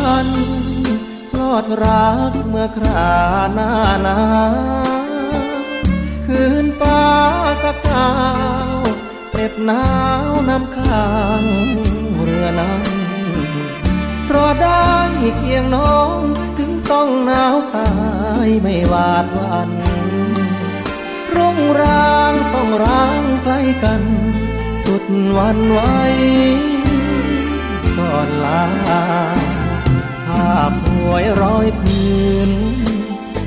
[0.00, 0.28] สัน
[1.30, 3.10] พลอดรักเมื่อครา
[3.54, 3.70] หน้า
[4.06, 4.18] นา
[6.26, 7.02] คืนฟ้า
[7.62, 8.10] สักกา
[8.74, 8.78] ว
[9.32, 9.84] เน็บหนา
[10.28, 11.08] วน้ำข้า
[11.42, 11.44] ง
[12.22, 13.00] เรือนั้น
[14.34, 14.88] ราะได้
[15.36, 16.20] เคียงน้อง
[16.58, 17.90] ถึงต้องหนาวตา
[18.46, 19.70] ยไม่หวาดหวัน
[21.34, 24.02] รุ่งรางต้องร้างใกล้กัน
[24.84, 25.04] สุด
[25.36, 25.80] วันไหว
[27.96, 32.50] ก่อนลาาพหวยร้อยพื้น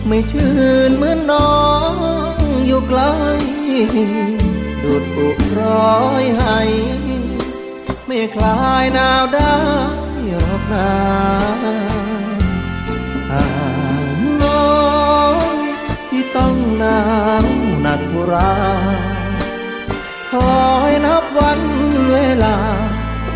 [0.07, 0.55] ไม่ชื่
[0.89, 1.57] นเหมือนน้อ
[2.33, 3.01] งอยู่ไกล
[4.83, 6.59] ดุดอุร้อยให้
[8.05, 9.55] ไม่คลายหนาวได้
[10.39, 10.91] หรอกนา
[13.31, 13.47] ห่า
[14.07, 14.73] งน้อ
[15.31, 15.53] ง
[16.09, 17.01] ที่ต้องหนา
[17.43, 17.45] ว
[17.81, 18.53] หนักุรา
[20.31, 21.61] คอยนับวัน
[22.11, 22.57] เวลา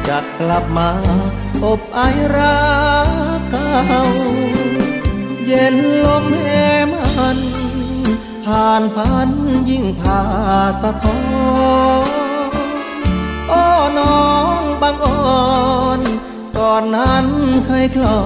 [0.07, 0.89] จะกลับมา
[1.65, 1.99] อบไอ
[2.35, 2.86] รักเก่า
[5.45, 6.47] เย็นลมแห
[6.91, 7.37] มัน
[8.45, 9.29] ผ่านพัน
[9.69, 10.21] ยิ่งพา
[10.81, 11.19] สะท้อ
[12.05, 12.07] น
[13.49, 13.63] โอ้
[13.99, 14.29] น้อ
[14.59, 15.99] งบางอ่อน
[16.57, 17.27] ก่อนนั้น
[17.65, 18.19] เคยคลอ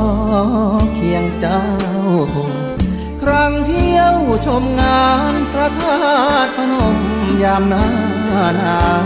[0.96, 1.64] เคียงเจ้า
[3.22, 6.00] ครั้งเที่ยวชมงานพระธา
[6.46, 6.98] ตุพนม
[7.44, 7.86] ยามหน้า
[8.58, 9.06] หนาว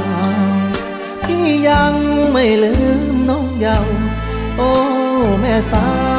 [1.25, 1.93] พี่ยัง
[2.31, 2.75] ไม่ลื
[3.13, 3.95] มน้องเยาว์
[4.57, 4.71] โอ้
[5.39, 6.14] แม่สาว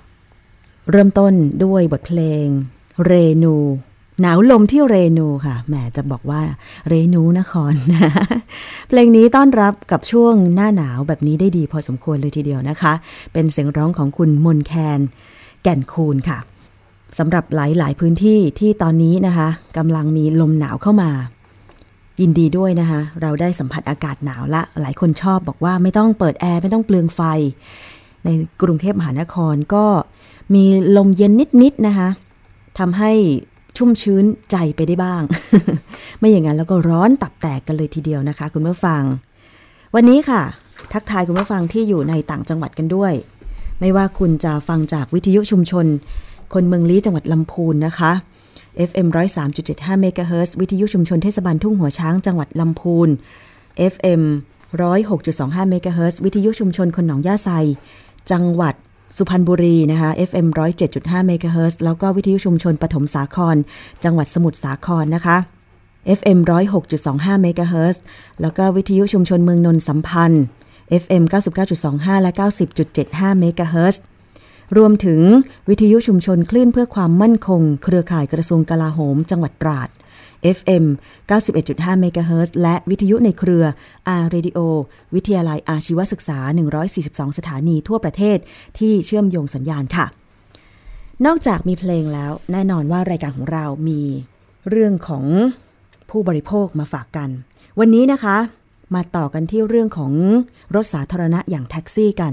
[0.90, 1.32] เริ่มต้น
[1.64, 2.48] ด้วยบทเพลง
[3.04, 3.12] เร
[3.44, 3.56] นู
[4.20, 6.42] หนาวลมที่เรนูค่ะ แหมจะบอกว่า
[6.88, 8.10] เรนูนครนะ
[8.88, 12.92] เพลงนี้ต้อนรับกับช่วงหน้าหนาวแบบนี้ได้ดีพอสมควรเลยทีเดียวนะคะ
[13.32, 15.00] เป็นเสียงร้องของคุณมนแคน
[15.62, 16.38] แก่นคูณค่ะ
[17.18, 21.10] สำหรับหลาย ๆ พื้นที่ที่ตอนนี้นะคะกำลังมีลมหนาวเข้ามา
[22.20, 27.20] ยินดีด้วยนะคะ เราได้สัมผัสอากาศหนาวละ หลายคนชอบบอกว่าไม่ต้องเปิดแอร์ไม่ต้องเปลืองไฟ
[28.24, 28.28] ใน
[28.62, 29.84] กรุงเทพมหานครก็
[30.54, 30.64] มี
[30.96, 31.32] ลมเย็น
[31.62, 32.08] นิด ๆ นะคะ
[32.78, 33.12] ทำให้
[33.76, 35.22] ชุ่มชื้นใจไปได้บ้าง
[36.18, 39.02] ไม่อย่างนั้นแล้วก็ร้อนตับแตกกันเลยทีเดียวนะคะ คุณผู้ฟัง
[39.94, 40.42] วันนี้ค่ะ
[40.92, 43.12] ทักทายคุณผู้ฟังที่อยู่ในต่างจังหวัดกันด้วย
[43.80, 45.86] ไม่ว่าคุณจะฟังจากวิทยุชุมชน
[46.54, 48.12] คนเมืองลี้จังหวัดลำพูนนะคะ
[48.88, 49.08] FM
[49.54, 53.08] 103.75เมกะเฮิรตซ์วิทยุชุมชนเทศบาลทุ่งหัวช้างจังหวัดลำพูน
[53.92, 54.22] FM
[55.00, 57.50] 106.25เมกะเฮิรตซ์วิทยุชุมชนคนหนองย่าไซ
[58.30, 58.74] จังหวัด
[59.16, 60.46] สุพรรณบุรีนะคะ FM
[60.86, 63.56] 107.5เมกะเฮิรตแล้วก็วิทยุชุมชนปฐมสาคร
[64.04, 65.36] จังหวัดสมุทรสาครนะคะ
[66.18, 66.38] FM
[66.90, 67.96] 106.25เมกะเฮิรต
[68.40, 70.44] แล้วก็วิทยุชุมชนเมืองนนสัมพันธ์
[71.02, 71.22] FM
[71.72, 72.30] 99.25 และ
[72.86, 73.96] 90.75เมกะเฮิรต
[74.76, 75.20] รวมถึง
[75.68, 79.88] วิทยุชุมชนคลื่นเพื่อความมั่นคง เครือข่ายกระทรวงกลาโหม จังหวัดตราด
[80.56, 80.84] FM
[81.46, 83.64] 91.5เมกะเฮิรตและวิทยุในเครือ
[84.22, 84.58] R Radio
[85.14, 86.38] วิทยาลัยอาชีวศึกษา
[86.88, 88.38] 142 สถานีทั่วประเทศ
[88.78, 90.06] ที่เชื่อมโยงสัญญาณค่ะ
[91.26, 94.02] นอกจากมีเพลงแล้วแน่นอนว่ารายการของเรามี
[94.70, 95.24] เรื่องของ
[96.10, 97.30] ผู้บริโภคมาฝากกัน
[97.78, 98.36] วันนี้นะคะ
[98.94, 100.12] มาต่อกันที่เรื่องของ
[100.74, 102.32] รถสาธารณะอย่างแท็กซี่กัน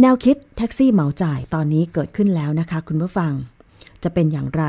[0.00, 3.32] แนวคิดแท็กซี่เหมาจ่ายตอนนี้เกิดขึ้นแล้วนะคะ คุณผู้ฟัง
[4.02, 4.64] จะเป็นอย่างไร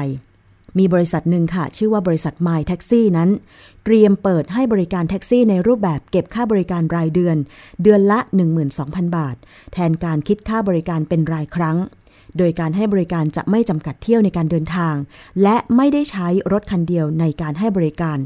[0.78, 3.30] มีบริษัทหนึ่งค่ะ ชื่อว่าบริษัท My Taxi นั้น
[3.84, 7.38] เตรียมเปิดให้บริการแท็กซี่ในรูปแบบเก็บค่าบริการรายเดือน
[7.84, 8.20] เดือนละ
[8.68, 9.36] 12,000 บาท
[9.74, 11.78] แทนการคิดค่าบริการเป็นรายครั้ง
[12.38, 14.96] โดยการให้บริการจะไม่จำกัดเที่ยวในการเดินทาง
[15.44, 18.18] และไม่ได้ใช้รถคันเดียวในการให้บริการ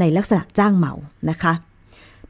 [0.00, 0.92] ในลักษณะจ้างเหมา
[1.30, 1.52] นะคะ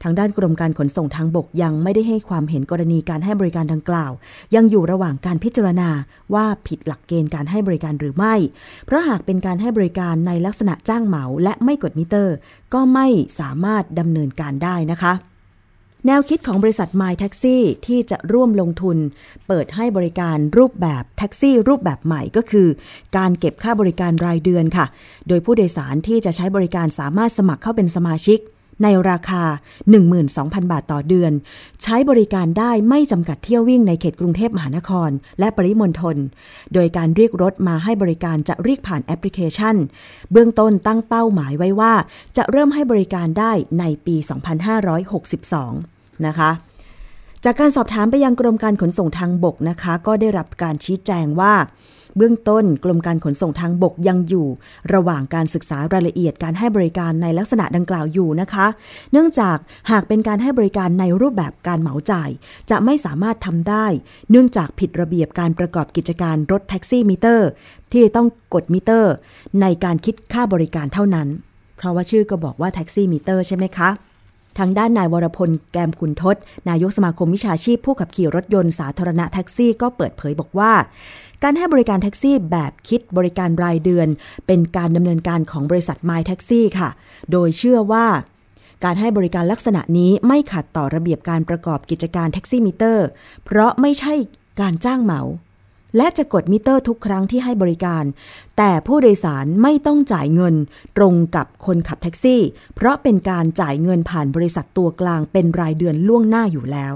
[0.07, 4.11] ทางด้านกรมการขนส่งทางบกยังไม่ได้ให้ความเห็นกรณีการให้บริการดังกล่าว
[4.55, 5.89] ยังอยู่ระหว่างการพิจารณา
[6.33, 8.35] ว่าผิดหลักเกณฑ์การให้บริการหรือไม่
[8.85, 12.35] เพราะหากเป็นการให้บริการในลักษณะจ้างเหมาและไม่กดมิเตอร์
[12.73, 13.07] ก็ไม่
[13.39, 15.13] สามารถดำเนินการได้นะคะ
[16.07, 18.97] แนวคิดของบริษัท My Taxi ที่จะร่วมลงทุน
[19.47, 22.67] เปิดให้บริการรูปแบบแท็กซี่รูปแบบใหม่ก็คือ
[23.17, 24.85] การเก็บค่าบริการรายเดือนค่ะ
[25.27, 28.39] โดยผู้โดยสารที่จะใช้บริการสามารถสมัครเข้าเป็นสมาชิก
[28.83, 29.43] ในราคา
[30.07, 31.31] 12,000 บาทต่อเดือน
[31.83, 36.17] ใช้บริการได้ไม่จำกัดเที่ยววิ่งในเขตกรุงเทพมหานคร และปริมณฑล
[36.73, 39.75] โดยการเรียกรถมาให้บริการจะเรียกผ่านแอปพลิเคชัน
[40.31, 41.93] เบื้องต้นตั้งเป้าหมายไว้ว่า
[42.37, 44.15] จะเริ่มให้บริการได้ในปี
[45.41, 46.51] 2562 นะคะ
[47.43, 51.53] จากการสอบถามไปยังกรมการขนส่งทางบกนะคะ ก็ได้รับการชี้แจงว่า
[52.17, 54.47] เบื้องต้นกรมการขนส่งทางบกยังอยู่
[54.93, 58.67] ระหว่างการศึกษารายละเอียดการให้บริการในลักษณะดังกล่าวอยู่นะคะ
[59.11, 59.57] เนื่องจาก
[59.91, 62.29] หากเป็นการให้บริการในรูปแบบการเหมาจ่าย
[62.69, 63.85] จะไม่สามารถทำได้
[64.29, 67.49] เนื่องจากผิดระเบียบการประกอบกิจการรถแท็กซี่มิเตอร์
[67.93, 69.13] ที่ต้องกดมิเตอร์
[69.61, 71.27] ในการคิดค่าบริการเท่านั้น
[71.77, 73.89] เพราะว่าชื่อก็บอกว่าแท็กซี่มิเตอร์ใช่ไหมคะ
[74.57, 76.35] ทางด้านนายวรพลแกมขุนทศ
[76.69, 80.73] นายกสมาคมวิชาชีพผู้ขับขี่รถยนต์สาธารณะแท็กซี่ก็เปิดเผยบอกว่า
[81.43, 84.07] การให้บริการแท็กซี่แบบคิดบริการรายเดือน
[84.47, 86.89] เป็นการดำเนินการของบริษัท My Taxi ค่ะ
[87.31, 88.05] โดยเชื่อว่า
[88.83, 93.07] การให้บริการลักษณะนี้ไม่ขัดต่อระเบียบการประกอบกิจการแท็กซี่มิเตอร์
[93.45, 94.13] เพราะไม่ใช่
[94.61, 95.21] การจ้างเหมา
[95.97, 98.03] และจะกดมิเตอร์ทุกครั้งที่ให้บริการ
[98.57, 100.55] แต่ผู้โดยสารไม่ต้องจ่ายเงิน
[100.97, 102.41] ตรงกับคนขับแท็กซี่
[102.75, 106.93] เพราะเป็นการจ่ายเงินผ่านบริษัทตัวกลางเป็นรายเดือนล่วงหน้าอยู่แล้ว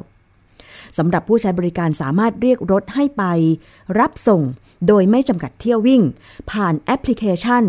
[0.98, 3.24] สำหรับผู้ใช้บริการสามารถเรียกรถให้ไป
[4.00, 4.42] รับส่ง
[4.88, 6.02] โดยไม่จำกัดเที่ยววิ่ง
[6.52, 7.64] ผ่านแอปพลิเคชัน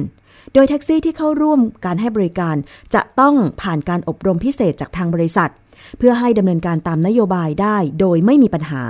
[0.54, 2.56] โดยแท็กซี่ที่เข้าร่วมการให้บริการ
[2.94, 5.50] จะต้องผ่านการอบรมพิเศษจากทางบริษัท
[5.98, 8.82] เพื่อให้ดำเนินการตามนโยบายได้โดยไม่มีปัญหา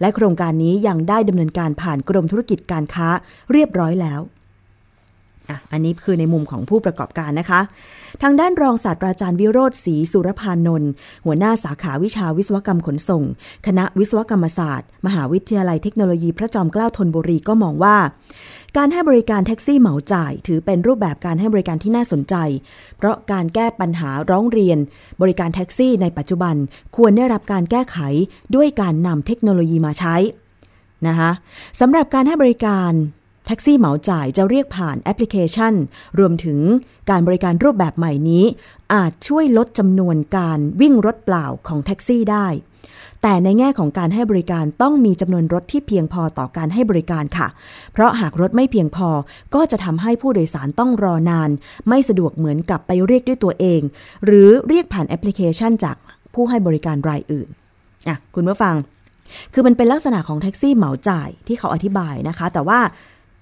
[0.00, 3.08] และโครงการนี้ยังได้ดำเนินการผ่านกรมธุรกิจการค้า
[3.52, 4.20] เรียบร้อยแล้ว
[5.50, 7.60] อะอันนี้คือในมุมของผู้ประกอบการนะคะ
[8.22, 10.90] ทางด้านรองศาสตราจารย์วิโรธศรีสุรพานนท์
[11.24, 13.24] หัวหน้าสาขาวิชาวิศวกรรมขนส่ง
[13.66, 17.96] คณะวิศวกรรมศาสตร์ มหาวิทยาลัยเทคโนโลยีพระจอมเกล้าธนบุรีก็มองว่า
[18.76, 22.34] การให้บริการแท็กซี่เหมาจ่าย ถือเป็นรูปแบบการให้บริการที่น่าสนใจ
[22.96, 24.78] เพราะการแก้ปัญหาร้องเรียน
[25.22, 26.54] บริการแท็กซี่ในปัจจุบัน
[26.96, 27.98] ควรได้รับการแก้ไข
[28.54, 30.16] ด้วยการนำเทคโนโลยีมาใช้
[31.08, 31.30] นะคะ
[31.80, 32.92] สำหรับการให้บริการ
[33.50, 35.74] ท็กซี่เหมาจ่ายจะเรียกผ่านแอปพลิเคชัน
[36.18, 36.60] รวมถึง
[37.10, 38.44] การบริการรูปแบบใหม่นี้
[38.94, 42.48] อาจช่วยลดจำนวนการวิ่งรถเปล่าของแท็กซี่ได้
[43.22, 47.48] แต่ในแง่ของการให้บริการต้องมีจำนวนรถที่เพียงพอต่อการให้บริการค่ะ
[47.92, 49.08] เพราะหากรถไม่เพียงพอ
[49.54, 51.50] ก็จะทำให้ผู้โดยสารต้องรอนาน
[51.88, 53.80] ไม่สะดวกเหมือนกับไปเรียกด้วยตัวเอง
[54.24, 55.96] หรือเรียกผ่านแอปพลิเคชันจาก
[56.34, 57.48] ผู้ให้บริการรายอื่น
[58.08, 58.74] อะคุณผู้ฟัง
[59.52, 62.80] คือมันเป็นลักษณะของแท็กซี่เหมาจ่ายที่เขาอธิบายนะคะ แต่ว่า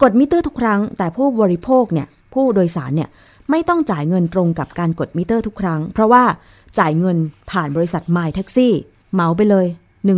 [0.02, 3.08] กดมิเตอร์ทุกครั้ง แต่ผู้บริโภคเนี่ยผู้โดยสารเนี่ย
[3.50, 6.24] ไม่ต้องจ่ายเงินตรงกับการกดมิเตอร์ทุกครั้ง เพราะว่า
[6.78, 7.16] จ่ายเงิน
[7.50, 8.68] ผ่านบริษัท My Taxi
[9.12, 9.66] เหมาไปเลย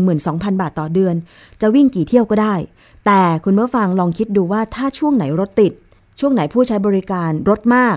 [0.04, 1.14] 12,000 บาทต่อเดือน
[1.60, 2.54] จะวิ่งกี่เที่ยวก็ได้
[3.06, 5.72] แต่คุณผู้ฟังลองคิดดูว่าถ้าช่วงไหนรถติด
[6.20, 7.96] ช่วงไหนผู้ใช้บริการรถมาก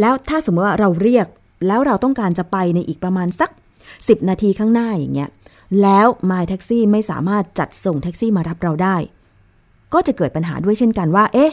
[0.00, 1.26] แล้วถ้าสมมติว่าเราเรียก
[1.66, 3.50] แล้วเราต้องการจะไปในอีกประมาณสัก
[3.90, 5.30] 10 นาทีข้างหน้าอย่างเงี้ย
[5.82, 8.96] แล้ว My Taxi ไม่สามารถจัดส่งแท็กซี่มารับเราได้
[9.94, 11.52] ก็จะเกิดปัญหาด้วยเช่นกันว่า เอ๊ะ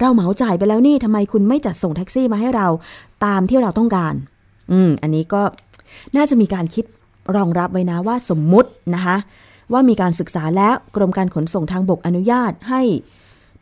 [0.00, 2.66] เราเหมาจ่ายไปแล้วนี่ทำไมคุณไม่จัดส่งแท็กซี่มาให้เรา
[3.24, 4.14] ตามที่เราต้องการ
[4.72, 5.42] อืม อันนี้ก็
[6.16, 6.84] น่าจะมีการคิด
[7.36, 9.16] รองรับไว้นะว่าสมมุตินะคะ
[9.72, 12.82] ว่ามีการศึกษาแล้วกรมการขนส่งทางบกอนุญาตให้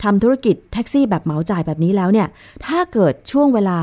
[0.02, 2.28] ทำธุรกิจแท็กซี่แบบเหมาจ่ายแบบนี้แล้วเนี่ย
[2.66, 3.80] ถ้าเกิดช่วงเวลา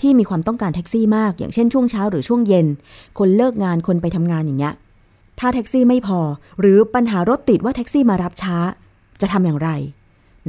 [0.00, 2.66] ที่มีความต้องการแท็กซี่มาก อย่างเช่นช่วงเช้าหรือช่วงเย็น
[3.18, 4.74] คนเลิกงานคนไปทำงานอย่างเงี้ย
[5.38, 6.20] ถ้าแท็กซี่ไม่พอ
[6.60, 8.56] หรือปัญหารถติดว่าแท็กซี่มารับช้า
[9.20, 9.70] จะทำอย่างไร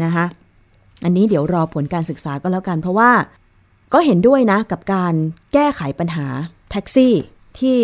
[0.03, 0.25] นะคะ
[1.03, 3.11] อันนี้เดี๋ยวรอผลการศึกษาก็แล้วกัน เพราะว่า
[3.93, 5.13] ก็เห็นด้วยนะกับการ
[5.53, 6.27] แก้ไขปัญหา
[6.71, 7.13] แท็กซี่
[7.59, 7.79] ที่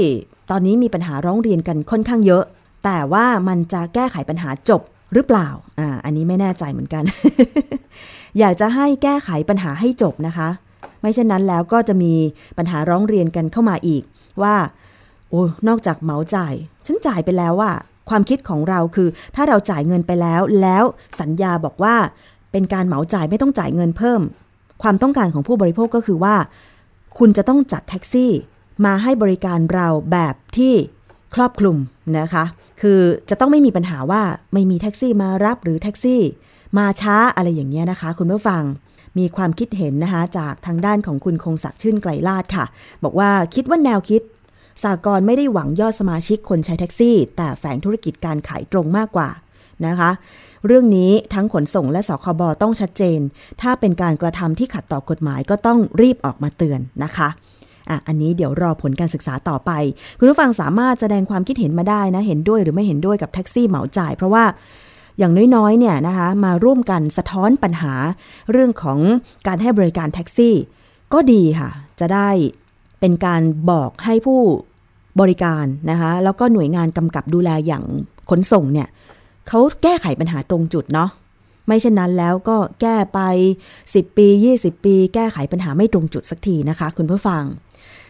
[0.49, 2.43] ตอนนี้มีปัญหาร้องเรียนกันค่อนข้างเยอะ
[2.85, 4.81] แต่ว่ามันจะแก้ไขปัญหาจบ
[5.13, 5.47] หรือเปล่า
[5.79, 7.03] อ่า อันนี้ไม่แน่ใจเหมือนกัน
[8.39, 10.49] อยากจะให้แก้ไขปัญหาให้จบนะคะ
[11.01, 12.13] ไม่เช่นนั้นแล้วก็จะมี
[12.57, 14.03] ปัญหาร้องเรียนกันเข้ามาอีก
[14.41, 14.55] ว่า
[15.29, 16.53] โอ้ นอกจากเหมาจ่าย
[16.85, 17.71] ฉันจ่ายไปแล้วว่า
[18.09, 20.83] ความคิดของเราคือ ถ้าเราจ่ายเงินไปแล้ว แล้ว
[21.19, 21.95] สัญญาบอกว่า
[22.51, 24.21] เป็นการเหมาจ่ายไม่ต้องจ่ายเงินเพิ่ม
[24.81, 26.35] ความต้องการของผู้บริโภคก็คือว่า
[27.17, 28.31] คุณจะต้องจัดแท็กซี่
[28.85, 30.73] มาให้บริการเราแบบที่
[31.35, 31.77] ครอบคลุม
[32.19, 32.45] นะคะ
[32.81, 32.99] คือ
[33.29, 34.21] จะต้องไม่มีปัญหาว่า
[34.53, 36.21] ไม่มีแท็กซี่มารับหรือแท็กซี่
[36.77, 38.63] มาช้าอะไรอย่างเงี้ยนะคะ คุณผู้ฟัง
[39.17, 42.65] มีความคิดเห็นนะคะจากทางด้านของคุณคงศักดิ์ชื่นไกลลาดค่ะ
[43.03, 44.21] บอกว่าคิดว่าแนวคิด
[44.83, 49.29] สากลไม่ได้หวังยอดสมาชิกคนใช้แท็กซี่ แต่แฝงธุรกิจการขายตรงมากกว่า
[49.85, 50.11] นะคะ
[50.65, 53.19] เรื่องนี้ทั้งขนส่งและสคบต้องชัดเจน
[53.61, 57.27] ถ้าเป็นการกระทำที่ขัดต่อกฎหมายก็ต้องรีบออกมาเตือนนะคะ
[57.89, 59.71] อะอันนี้เดี๋ยวรอผลการศึกษาต่อไป
[60.19, 64.43] คุณผู้ฟังสามารถแสดงความคิดเห็นมาได้นะ เห็นด้วยหรือไม่เห็นด้วยกับแท็กซี่เหมาจ่าย เพราะว่า
[65.17, 67.93] อย่างน้อยๆเนี่ยนะคะมาร่วมกันสะท้อนปัญหา
[68.51, 68.99] เรื่องของ
[69.47, 70.55] การให้บริการแท็กซี่
[71.13, 71.69] ก็ดีค่ะ
[71.99, 72.29] จะได้
[72.99, 74.41] เป็นการบอกให้ผู้
[75.19, 77.83] บริการนะคะแล้วก็หน่วยงานกำกับดูแลอย่าง
[78.29, 78.87] ขนส่งเนี่ย
[79.47, 81.09] เขาแก้ไขปัญหาตรงจุดเนาะ
[81.67, 83.19] ไม่เช่นนั้นแล้วก็แก้ไป
[83.73, 84.27] 10 ปี
[84.57, 87.43] 20 ปี แก้ไขปัญหาไม่ตรงจุดสักทีนะคะ คุณผู้ฟัง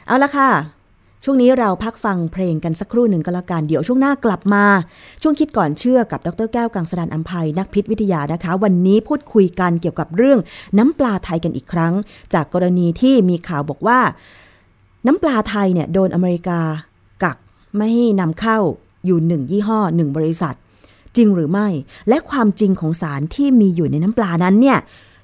[0.07, 0.51] เอาละค่ะ
[1.23, 4.65] ช่วงนี้เราพักฟังเพลงกันสักครู่หนึ่งก็แล้วกัน เดี๋ยวช่วงหน้ากลับมา
[5.21, 10.39] ช่วงคิดก่อนเชื่อกับดรแก้วกังสดานอัมภัยนักพิษวิทยานะคะ วันนี้พูดคุยกันเกี่ยวกับเรื่อง
[10.77, 11.93] น้ำปลาไทยกันอีกครั้ง
[12.33, 13.99] จากกรณีที่มีข่าวบอกว่า
[15.07, 16.59] น้ำปลาไทยเนี่ยโดนอเมริกา
[17.23, 17.37] กัก
[17.75, 18.59] ไม่ให้นำเข้า
[19.05, 20.55] อยู่หนึ่งยี่ห้อหนึ่งบริษัท
[21.15, 21.67] จริงหรือไม่
[22.09, 24.77] และความจริงของสารที่มีอยู่ในน้ำปลานั้นเนี่ย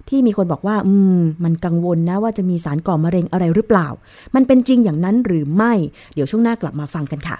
[0.10, 3.88] ที่มีคนบอกว่า อืม มันกังวลนะว่าจะมีสารก่อมะเร็งอะไรหรือเปล่า
[4.36, 5.74] มันเป็นจริงอย่างนั้นหรือไม่
[6.14, 7.38] เดี๋ยวช่วงหน้ากลับมาฟังกันค่ะ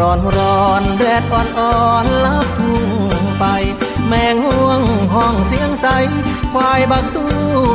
[0.00, 2.84] ร้อนร้อนแดดอ่อนอ่อนลับทุ่ง
[3.38, 3.44] ไป
[4.06, 4.80] แมงห่วง
[5.14, 5.86] ห้องเสียงใส
[6.52, 7.26] ควายบักตู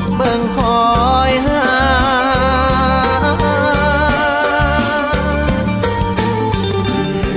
[0.01, 0.84] บเบิ่งคอ
[1.29, 1.65] ยหา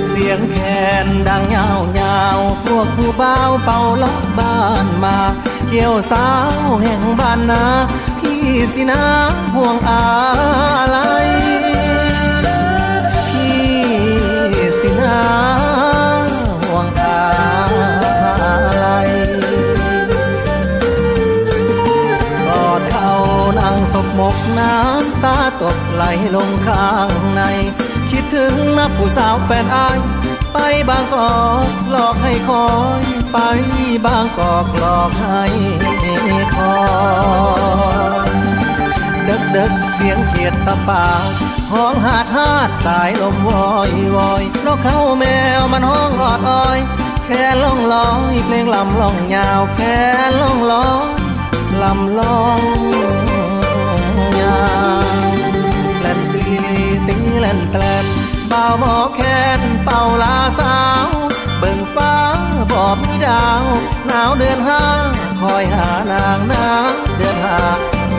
[0.09, 0.57] เสียงแค
[1.05, 5.17] นดังยาวยาวพวกผู้บ่าวเป่าล็อกบ้านมา
[5.69, 6.29] เกี่ยวสา
[6.67, 7.65] วแห่งบ้านนา
[8.19, 8.43] พี่
[8.73, 9.03] สินา
[9.55, 10.03] ห่วงอะ
[10.89, 10.97] ไร
[16.61, 17.25] ห่วงอะ
[18.75, 18.85] ไร
[22.47, 23.13] กอดเขา
[23.59, 26.03] นั่งศพหมกน้ำตาตกไหล
[26.35, 27.41] ลงข้างใน
[28.09, 29.97] คิดถึงนับผู้สาวแฟนอาย
[30.53, 30.57] ไป
[30.89, 32.67] บางกอกหลอกให้คอ
[32.99, 33.01] ย
[33.33, 33.37] ไป
[34.05, 35.43] บางกอกหลอกให้
[36.57, 36.77] คอ
[38.27, 38.29] ย
[39.25, 45.23] เดึกเดึกๆเสียงเขียดตะปาด ห้องหาดหาดสายลมวอยวอยนกเขาแม
[45.59, 46.79] วมันห้องออดอ้อย
[47.25, 49.97] แค่ล่องลอยเพลงลำล่องยาว แค่
[50.41, 51.09] ล่องลอย
[51.81, 52.61] ลำล่อง
[54.41, 54.61] ยา
[54.97, 55.35] ว
[55.99, 56.43] แลนตี
[57.07, 58.05] ตีแลนแกลน
[58.49, 59.21] เบาหมอแค
[59.59, 61.09] นเป่าลาสาว
[61.59, 62.15] เบิ่งฟ้า
[62.71, 63.63] บอบมีดาว
[64.07, 64.83] หนาวเดือนห้า
[65.41, 67.59] คอยหานางนางเดือนห้า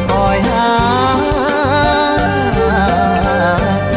[0.09, 2.10] คอยหา
[3.41, 3.90] อี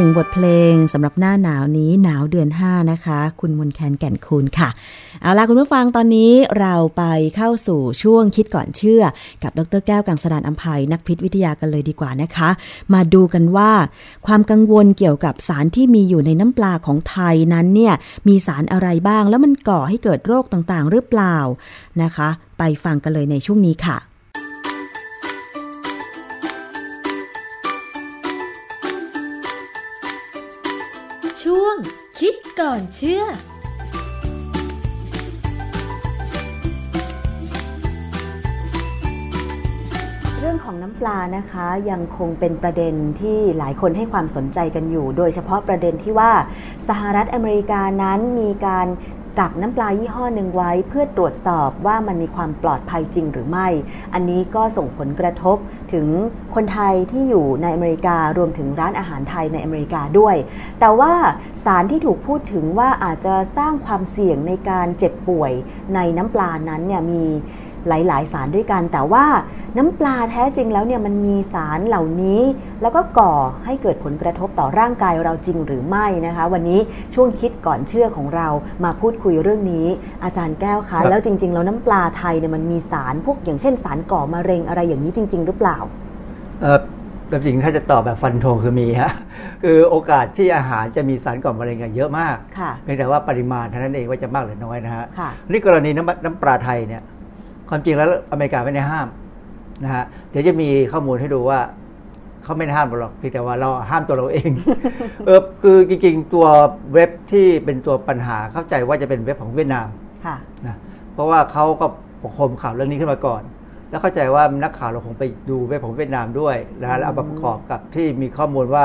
[0.00, 4.68] หนึ่งบทเพลงสำหรับหน้าหนาวนี้หนาวเดือน 5 นะคะ คุณมนแคนแก่นคูณค่ะ
[5.22, 7.02] เอาล่ะคุณผู้ฟังตอนนี้เราไป
[7.36, 9.02] เข้าสู่ช่วงคิดก่อนเชื่อ
[9.42, 12.48] กับดรแก้วกังสดานอัมภัยนักพิษวิทยากันเลยดีกว่านะคะ
[12.94, 13.70] มาดูกันว่า
[14.26, 17.94] ความกังวลเกี่ยวกับสารที่มีอยู่ในน้ำปลาของไทยนั้นเนี่ย
[18.28, 21.36] มีสารอะไรบ้างแล้วมันก่อให้เกิดโรคต่างๆ หรือเปล่า
[22.02, 23.98] นะคะ ไปฟังกันเลยในช่วงนี้ค่ะ
[32.68, 33.24] ก่อนเชื่อ
[40.38, 46.32] เรื่องของน้ำปลานะคะยังคงเป็นประเด็นที่หลายคนให้ความสนใจกันอยู่ โดยเฉพาะประเด็นที่ว่า
[46.88, 48.86] สหรัฐอเมริกานั้นมีการ
[49.38, 53.68] กักน้ำปลายี่ห้อหนึ่งไว้เพื่อตรวจสอบว่ามันมีความปลอดภัยจริงหรือไม่
[54.14, 55.56] อันนี้ก็ส่งผลกระทบ
[55.92, 56.06] ถึง
[56.54, 60.36] คนไทยที่อยู่ในอเมริการวมถึงร้านอาหารไทยในอเมริกาด้วย
[60.80, 61.12] แต่ว่า
[61.64, 65.52] สารที่ถูกพูดถึงว่าอาจจะสร้างความเสี่ยงในการเจ็บป่วย
[65.94, 67.24] ในน้ำปลานั้นเนี่ยมี
[67.88, 69.26] หลาย ๆ สารด้วยกัน แต่ว่า
[69.76, 72.42] น้ำปลาแท้จริงแล้วเนี่ยมันมีสารเหล่านี้
[72.82, 76.80] แล้วก็ก่อให้เกิดผลกระทบต่อร่างกายเราจริงหรือไม่นะคะ วันนี้
[77.14, 78.48] ช่วงคิดก่อนเชื่อของเรา
[78.84, 79.86] มาพูดคุยเรื่องนี้
[80.24, 85.78] อาจารย์แก้วครัคะบแล้วจริง ๆ แล้วน้ำปลาไทยเนี่ยมันมีสารพวกอย่างเช่น สารก่อมะเร็งอะไรอย่างนี้จริง ๆ หรือเปล่า
[86.60, 86.78] เออ
[87.28, 89.12] แต่จริงถ้าจะตอบแบบฟันธงคือมีฮะ
[89.62, 97.02] คือโอกาสที่อาหารจะมีสารก่อมะเร็งอะเยอะมากค่ะเพียงแต่ว่าปริมาณเท่านั้นเองว่าจะมากหรือน้อยนะฮะค่ะนี่กรณีน้ำน้ำปลาไทยเนี่ย
[97.68, 99.08] ความจริงแล้วอเมริกาไม่ได้ห้าม
[99.84, 101.60] นะฮะเดี๋ยวจะมีข้อมูลให้ดูว่า
[102.44, 104.50] เขาไม่ได้ห้ามเราหรอกเพียงแต่ว่าเราห้ามตัวเราเอง
[105.26, 106.46] เออคือจริงๆตัว
[106.92, 109.88] เว็บที่เป็นตัวปัญหาเข้าใจว่าจะเป็นเว็บของเวียดนาม
[110.24, 110.76] ค่ะนะ
[111.12, 111.86] เพราะว่าเขาก็
[112.22, 113.42] ประโคมข่าวเรื่องนี้ขึ้นมาก่อน
[113.90, 118.84] แล้วเข้าใจว่านักข่าวเราคงไปดูเว็บของเวียดนามด้วยนะแล้วเอามาประกอบกับที่มีข้อมูลว่า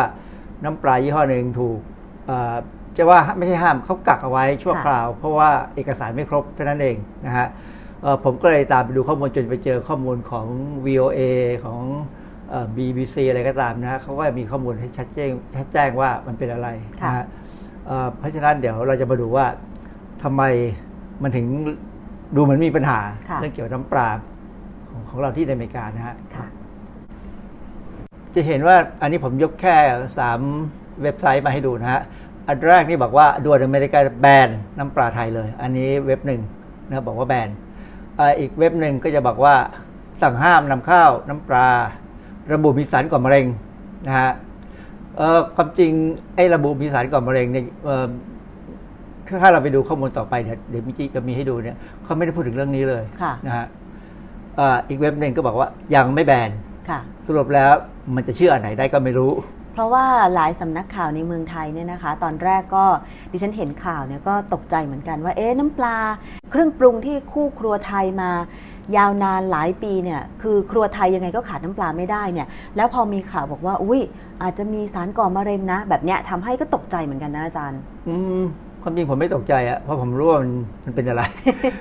[0.63, 1.79] น้ำปลายี่ห้อหนึ่งถูก
[2.27, 2.55] เอ่อ
[2.97, 7.82] จะว่าไม่ใช่ห้ามเขากักเอาไว้ชั่วค่ะคราว เพราะว่าเอกสารไม่ครบเท่านั้นเองนะฮะเอ่อ
[8.23, 10.47] ผมก็เลยตามไปดูข้อมูลจนไปเจอข้อมูลของ
[10.87, 11.21] VOA
[11.65, 11.81] ของ
[12.49, 16.67] เอ่อ BBC อะไรก็ตามนะฮะเขาก็มีข้อมูลให้ชัดแจ้งชัดแจ้งว่ามันเป็นอะไร
[17.03, 17.25] นะฮะ
[17.87, 19.45] เอ่อเพราะฉะนั้นเดี๋ยวเราจะมาดูว่า
[20.23, 20.43] ทำไม
[21.23, 21.45] มันถึง
[22.35, 24.09] ดูเหมือนมีปัญหาค่ะเรื่องเกี่ยวกับน้ำปลา
[24.89, 26.47] ของของเราที่ในอเมริกานะฮะค่ะ
[28.35, 29.75] จะเห็นว่าอันนี้ผมยกแค่
[30.17, 30.39] สาม
[31.01, 32.01] เว็บไซต์มาให้ดูนะฮะ
[32.47, 36.41] อันแรกนี่บอกว่าด่วนอเมริกาแบนน้ำปลาไทยเลย อันนี้เว็บหนึ่ง
[36.87, 37.49] นะครับบอกว่าแบน
[38.19, 39.55] อ่าอีกเว็บหนึ่งก็จะบอกว่า
[40.21, 41.69] สั่งห้ามนำเข้าน้ำปลา
[42.53, 43.45] ระบุมีสารก่อมะเร็ง
[44.07, 44.31] นะฮะ
[45.17, 45.91] เอ่อความจริง
[46.35, 48.05] ไอ้ระบุมีสารก่อมะเร็งเนี่ยเอ่อ
[49.41, 53.65] ถ้าเราไปดูข้อมูลต่อไปเนี่ยเดี๋ยวมิจิจะมีให้ดูเนี่ยเขาไม่ได้พูดถึงเรื่องนี้เลยค่ะนะฮะ
[54.59, 56.49] อ่าอีกเว็บหนึ่งก็บอกว่ายังไม่แบน
[56.89, 57.71] ค่ะสรุปแล้ว
[58.15, 59.31] มันจะเชื่ออันไหนได้ก็ไม่รู้
[59.73, 60.05] เพราะว่า
[60.35, 62.85] หลายสำนักข่าวในเมืองไทยเนี่ยนะคะ ตอนแรกก็
[63.31, 65.97] ดิฉันเห็นข่าวเนี่ยก็ตกใจเหมือนกันว่าเอ๊ะน้ำปลา
[66.51, 68.29] เครื่องปรุงที่คู่ครัวไทยมา
[68.97, 74.01] ยาวนานหลายปีเนี่ยคือครัวไทยยังไงก็ขาดน้ำปลาไม่ได้เนี่ยแล้วพอมีข่าวบอกว่าอุ้ย
[74.41, 78.43] อาจจะมีสารก่อมะเร็งนะ แบบเนี้ยทำให้ก็ตกใจเหมือนกันนะอาจารย์ อืม
[78.83, 80.51] ความจริงผมไม่ตกใจอะเพราะผมรู้ว่ามัน
[80.85, 81.23] มันเป็นอะไร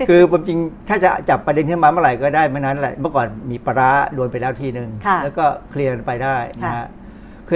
[0.09, 7.01] คือความจริงถ้าจะจับประเด็นขึ้นมาเมื่อไหร่ก็ได้เมื่อนั้นแหละเมื่อก่อนมีปลาร้าโดนไปแล้วทีหนึ่งค่ะแล้วก็เคลียร์ไปได้นะค่ะฮะเค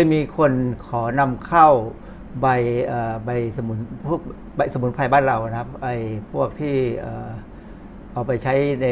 [0.03, 0.53] ยมีคน
[0.87, 1.69] ขอนำเข้า
[2.43, 2.47] ใบ
[2.87, 4.21] เอ่อใบสมุนพวก
[4.57, 5.95] ใบสมุนไพรบ้านเรานะครับไอ้
[6.33, 7.29] พวกที่เอ่อ
[8.13, 8.89] เอาไปใช้ใน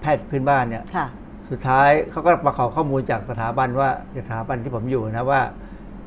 [0.00, 1.06] แพทย์พื้นบ้านเนี่ยค่ะ
[1.50, 3.90] สุดท้ายเขาก็มาขอข้อมูลจากสถาบันว่า
[4.26, 5.40] สถาบันที่ผมอยู่นะว่า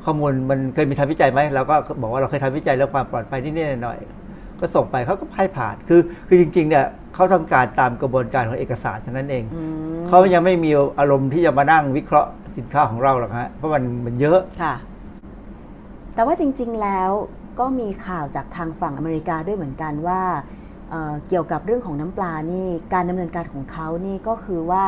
[0.06, 6.86] ข้อมูลมันเคยมีทำวิจัยไหมเราก็บอกว่าเราเคยทำวิจัยเรื่องความปลอดภัยนิดๆหน่อยๆก็ส่งไปเขาก็ให้ผ่านคือคือจริงๆเนี่ย
[7.16, 9.62] เขาต้องการตามกระบวนการของเอกสารเท่านั้นเองอื
[10.02, 14.76] มเขายังไม่มีอารมณ์ที่จะมานั่งวิเคราะห์สินค้าของเราหรอกฮะเพราะมันมันเยอะค่ะ
[16.16, 17.12] แต่ว่าจริง ๆแล้ว
[17.60, 20.22] ก็มีข่าวจากทางฝั่งอเมริกาด้วยเหมือนกันว่า
[20.90, 24.84] เอ่อเกี่ยวกับเรื่องของน้ำปลานี่การดำเนินการของเขานี่ก็คือว่า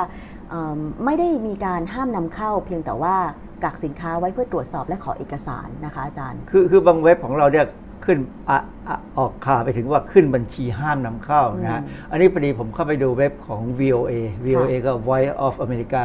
[0.49, 3.15] เอิ่มไม่ได้มีการห้ามนำเข้า เพียงแต่ว่า
[3.63, 7.65] กักสินค้าไว้เพื่อตรวจสอบและขอเอกสารนะคะอาจารย์ คือคือบางเว็บของเราเนี่ย
[8.05, 8.17] ขึ้น
[8.49, 14.13] อะอะออกข่าวไปถึงว่าขึ้นบัญชีห้ามนำเข้านะฮะอืมอันนี้พอดีผมเข้าไปดูเว็บของ VOA
[14.45, 16.03] VOA ก็ Voice of America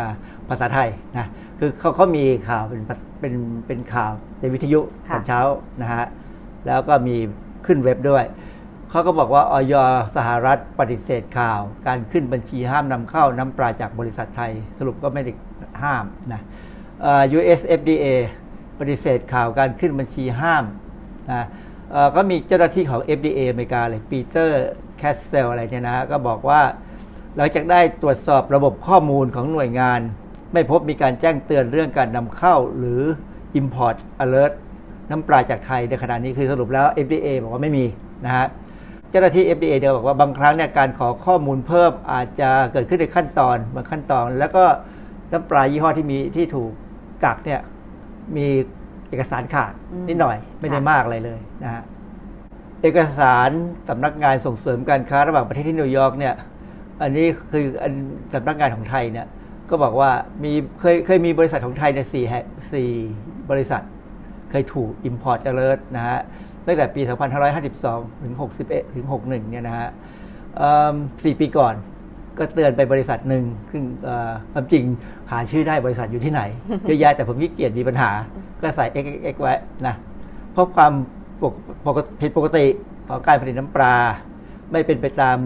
[0.48, 1.26] ภาษาไทยนะ
[1.58, 2.82] คือเขาเขามีข่าวเป็น
[3.20, 3.34] เป็น
[3.66, 5.40] เป็นข่าวในวิทยุตค่ะอนเช้า
[5.82, 6.04] นะฮะ
[6.66, 7.16] แล้วก็มี
[7.66, 8.24] ขึ้นเว็บด้วย
[8.90, 9.74] เขาก็บอกว่าอย.
[10.16, 15.32] สหรัฐปฏิเสธข่าว การขึ้นบัญชีห้ามนำเข้าน้ำปลาจากบริษัทไทย สรุปก็ไม่ได้
[15.82, 16.40] ห้ามนะ
[17.02, 18.06] เอ่อ US FDA
[18.78, 20.64] ปฏิเสธข่าวการขึ้นบัญชีห้าม
[21.30, 21.44] นะเอ่อ
[22.16, 24.62] ก็มีเจ้าหน้าที่ของ FDA อเมริกาเลยปีเตอร์
[24.98, 26.60] แคสเซลอะไรเนี่ยนะฮะก็บอกว่า
[27.36, 30.00] หลังจากได้ตรวจสอบระบบข้อมูลของหน่วยงาน
[30.52, 33.02] ไม่พบมีการแจ้งเตือนเรื่องการนำเข้าหรือ
[33.60, 34.52] Import Alert
[35.10, 37.84] น้ำปลาจากไทยในขณะนี้คือสรุปแล้ว FDA บอกว่าไม่มี
[38.24, 38.46] นะฮะ
[39.10, 44.64] เจ้าหน้าที่ FDA เดียวบอกว่าบางครั้งเนี่ยการขอข้อมูลเพิ่มอาจจะเกิดขึ้นในขั้นตอนบางขั้นตอน แล้วก็
[45.32, 46.70] น้ำปลายี่ห้อที่มีที่ถูก
[47.24, 47.60] กักเนี่ย
[48.36, 48.48] มี
[49.12, 51.82] เอกสารขาดอืมนิดหน่อยไม่ได้ค่ะมากอะไรเลยนะฮะ
[52.82, 53.50] เอกสาร
[53.88, 56.34] สำนักงานส่งเสริมการค้าระหว่างประเทศที่นิวยอร์กเนี่ย
[57.02, 57.92] อันนี้คืออัน
[58.34, 59.26] สำนักงานของไทยเนี่ย
[59.70, 60.10] ก็บอกว่า
[60.44, 62.90] มีเคยเคยมีบริษัทของไทยในยสี่แห่งสี่
[63.50, 63.82] บริษัท
[64.50, 66.18] เคยถูก Import Alert นะฮะ
[66.66, 67.00] ตั้งแต่ปี
[67.62, 69.88] 2552 ถึง 61 ถึง 61 เนี่ยนะฮะ
[70.56, 70.94] เอิ่ม
[71.24, 71.74] สี่ปีก่อน
[72.38, 74.84] ก็เตือนไปบริษัทหนึ่งซึ่งเอ่อความจริง
[75.30, 76.42] หาชื่อได้บริษัทอยู่ที่ไหน
[76.86, 78.10] เยอะแยะแต่ผมขี้เกียจมีปัญหา
[78.60, 79.54] ก็ใส่ XXX ไว้
[79.86, 79.94] นะ
[80.52, 80.92] เพราะความ
[81.42, 82.66] ปกปกผิดปกติ
[83.08, 83.94] ของการผลิตน้ำปลา
[84.72, 85.38] ไม่เป็นไปตาม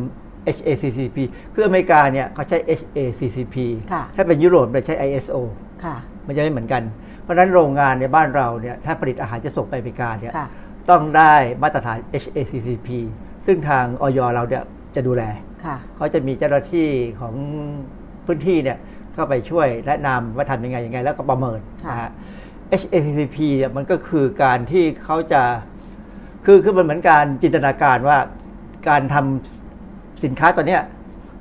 [0.56, 1.16] HACCP
[1.54, 3.56] คืออเมริกาเนี่ยเขาใช้ HACCP
[3.92, 5.36] ค่ะถ้าเป็นยุโรปเนี่ยใช้ ISO
[5.84, 5.96] ค่ะ
[6.26, 6.82] มันจะไม่เหมือนกัน
[7.22, 10.48] เพราะฉะนั้นโรงงานในบ้านเราเนี่ยถ้าผลิตอาหารจะส่งไปอเมริกาเนี่ยค่ะ
[10.90, 12.88] ต้องได้มาตรฐาน HACCP
[13.46, 15.45] ซึ่งทางออยเราเนี่ยจะดูแลค่ะ
[15.96, 16.88] เขาจะมีเจ้าหน้าที่
[17.20, 17.34] ของ
[18.26, 18.78] พื้นที่เนี่ย
[19.14, 22.10] เข้าไปช่วยแนะนำว่าทำยังไงยังไง แล้วก็ประเมินค่ะนะฮะ
[22.80, 25.42] HACCP เนี่ยมันก็คือการที่เขาจะ
[26.46, 28.18] คือคือมันเหมือนการจินตนาการว่า
[28.88, 30.82] การทำสินค้าตัวเนี้ย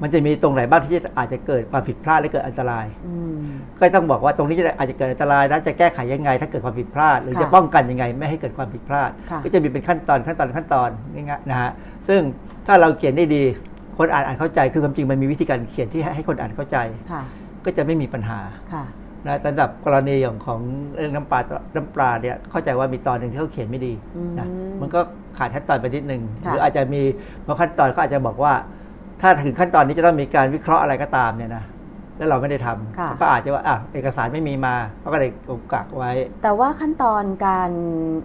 [0.01, 3.41] มันจะมีตรงไหนบ้างที่จะอาจจะเกิดความผิดพลาดและเกิดอันตรายอืม
[3.79, 11.71] ก็ต้องบอกว่าตรงนี้จะอาจจะเกิดอันตรายนะจะแก้ไขยังไง ถ้าเกิดความผิดพลาด หรือค่ะจะป้องกันยังไง ไม่ให้เกิดความผิดพลาดค่ะก็จะมีเป็นขั้นตอนขั้นตอนขั้นตอนง่ายๆนะฮะ
[12.07, 12.21] ซึ่ง
[12.67, 13.43] ถ้าเราเขียนได้ดี
[13.97, 16.77] คนอ่านอ่านเข้าใจคือความจริงมันมีวิธีการเขียนที่ให้ให้คนอ่านเข้าใจ
[17.11, 17.21] ค่ะ
[17.65, 18.39] ก็จะไม่มีปัญหา
[18.73, 18.85] ค่ะ
[19.27, 20.61] นะสำหรับกรณีอย่างของ
[20.95, 21.39] เรื่องน้ำปลา
[21.75, 23.93] น้ำปลาเนี่ยเข้าใจว่ามีตอนหนึ่งที่เขาเขียนไม่ดี
[24.39, 24.99] นะอืมมันก็
[25.37, 27.01] ขาดขั้นตอนไปนิดหนึ่งหค่ะรืออาจจะมี
[27.47, 28.53] บางขั้นตอนเขาอาจจะบอกว่า
[29.21, 31.63] ถ้าถึงขั้นตอนนี้จะต้องมีการวิเคราะห์อะไรก็ตามเนี่ยนะ
[32.17, 35.31] แล้วเราไม่ได้ทำค่ะก็อาจจะว่าอะเอกสารไม่มีมาเขาก็เลย
[35.73, 36.11] กักไว้
[36.43, 37.71] แต่ว่าขั้นตอนการ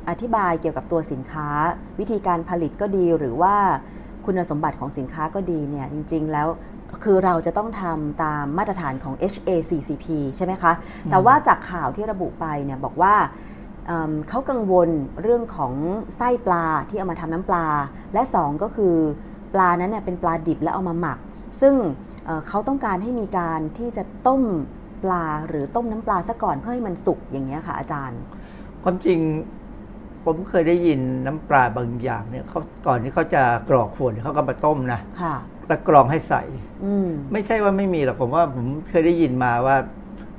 [0.09, 1.49] อธิบายเกี่ยวกับตัวสินค้า
[2.01, 3.57] วิธีการผลิตก็ดีหรือว่า
[4.25, 6.49] คุณสมบัติของสินค้าก็ดีเนี่ยจริง ๆ แล้ว
[7.05, 10.07] คือเราจะต้องทำตามมาตรฐานของ HACCP
[10.37, 10.73] ใช่ไหมคะ
[11.11, 13.15] แต่ว่าจากข่าวที่ระบุไปเนี่ยบอกว่า
[13.87, 14.89] เอิ่มเขากังวล
[15.23, 15.73] เรื่องของ
[16.17, 17.67] ไส้ปลาที่เอามาทำน้ำปลา
[18.13, 18.95] และสองก็คือ
[19.55, 21.19] ปลานั้นเนี่ยเป็นปลาดิบแล้วเอามาหมัก
[21.61, 21.75] ซึ่ง
[22.25, 24.43] เอ่อเขาต้องการให้มีการที่จะต้ม
[25.05, 28.21] ปลาหรือต้มน้ำปลาซะก่อนเพื่อให้มันสุกอย่างเงี้ยค่ะอาจารย์
[28.85, 29.19] ความจริง
[30.25, 35.35] ผมเคยได้ยินน้ำปลาบางอย่างเนี่ยเขาก่อนที่เขาจะกรอกขวดเนี่ยเขาก็มาต้มนะค่ะ
[35.69, 36.35] แล้วกรองให้ใส
[36.85, 39.77] อืมไม่ใช่ว่าไม่มีหรอกผมว่าผมเคยได้ยินมาว่า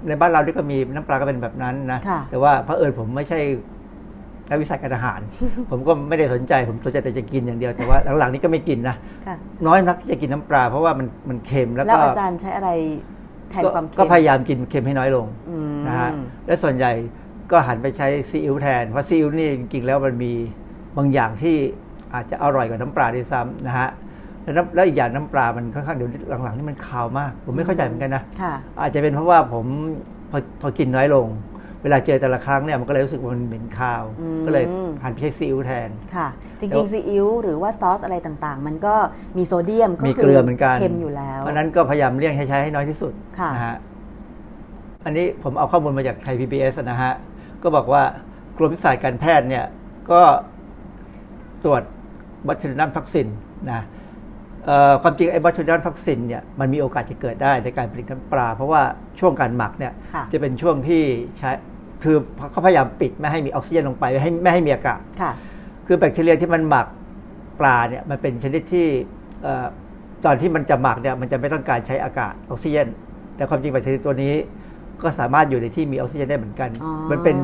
[0.07, 3.39] ในบ้านเราที่ก็มีน้ำปลาก็เป็นแบบนั้นนะค่ะแต่ว่าพระเผอิญผมไม่ใช่
[4.49, 5.19] นักวิสัยการอาหาร
[5.69, 8.95] ผมก็ไม่ได้สนใจ ผมสนใจแต่จะกินอย่างเดียวแต่ว่าหลังๆนี้ก็ไม่กินนะ
[9.27, 9.35] ค่ะ
[9.67, 12.69] น้อยนักที่จะกินน้ำปลาเพราะว่ามันมันเค็มแล้วแล้วก็อาจารย์ใช้อะไร
[13.49, 16.09] แทนก็ความเค็มก็พยายามกินเค็มให้น้อยลงอืมนะฮะ
[16.45, 16.91] และส่วนใหญ่
[17.51, 20.33] ก็หันไปใช้ซีอิ๊วแทน เพราะซีอิ๊วนี่จริงๆแล้วมันมี
[20.97, 21.55] บางอย่างที่
[22.13, 23.89] อาจจะอร่อยกว่าน้ำปลาด้วยซ้ำนะฮะ
[24.43, 26.09] แล้วน้ำแล้วอีกอย่างน้ำปลามันค่อนข้างเดี๋ยว
[26.43, 29.65] หลังๆนี่มันคาวมาก ผมไม่เข้าใจเหมือนกันนะค่ะอาจจะเป็นเพราะว่าผม
[30.31, 31.27] พอพอกินน้อยลง
[31.83, 34.65] เวลาเจอแต่ละครั้งเนี่ยมันก็เลยรู้สึกว่ามันเหม็นคาวอืมก็เลย
[35.03, 36.27] หันไปใช้ซีอิ๊วแทนค่ะ
[36.59, 38.95] จแล้ริงวๆซีอิ๊วหรือว่าซอสอะไรต่างๆ มันก็
[39.37, 43.77] มีโซเดียมก็มีคืเกลือเหมือนกันเค็มอยู่แล้วเพราะฉะนั้นก็พยายามเลี่ยงใช้ใช้ให้น้อยที่สุดค่ะนะฮะ
[45.05, 47.13] อันนี้ผมเอาข้อมูลมาจากไทย PBS นะฮะ
[47.63, 48.03] ก็บอกว่า
[48.57, 49.65] กรมวิทย์การแพทย์เนี่ย
[50.11, 50.21] ก็
[51.63, 51.83] ตรวจ
[52.47, 53.27] botulinum toxin
[53.71, 53.81] นะ
[54.65, 58.81] เอ่อความจริงไอ้ botulinum toxin เนี่ยมันมีโอกาสจะเกิดได้ในการผลิตน้ำปลา เพราะว่า
[59.19, 61.03] ช่วงการหมักเนี่ยค่ะจะเป็นช่วงที่
[61.39, 61.51] ใช้
[62.03, 62.17] คือ
[62.51, 65.31] เขาพยายามปิดไม่ให้มีออกซิเจนลงไปไม่ให้ไม่ให้มีอากาศค่ะ
[65.87, 66.87] คือแบคทีเรียที่มันหมัก
[67.59, 68.87] ปลาเนี่ยมันเป็นชนิดที่
[69.43, 69.65] เอ่อ
[70.25, 72.87] ตอนที่มันจะหมักเนี่ยมันจะไม่ต้องการใช้อากาศออกซิเจน
[73.35, 74.35] แต่ความจริงแบคทีเรียตัวนี้
[75.03, 77.37] ก็สามารถอยู่ในที่มีออกซิเจนได้เหมือนกันอ๋อมันเป็น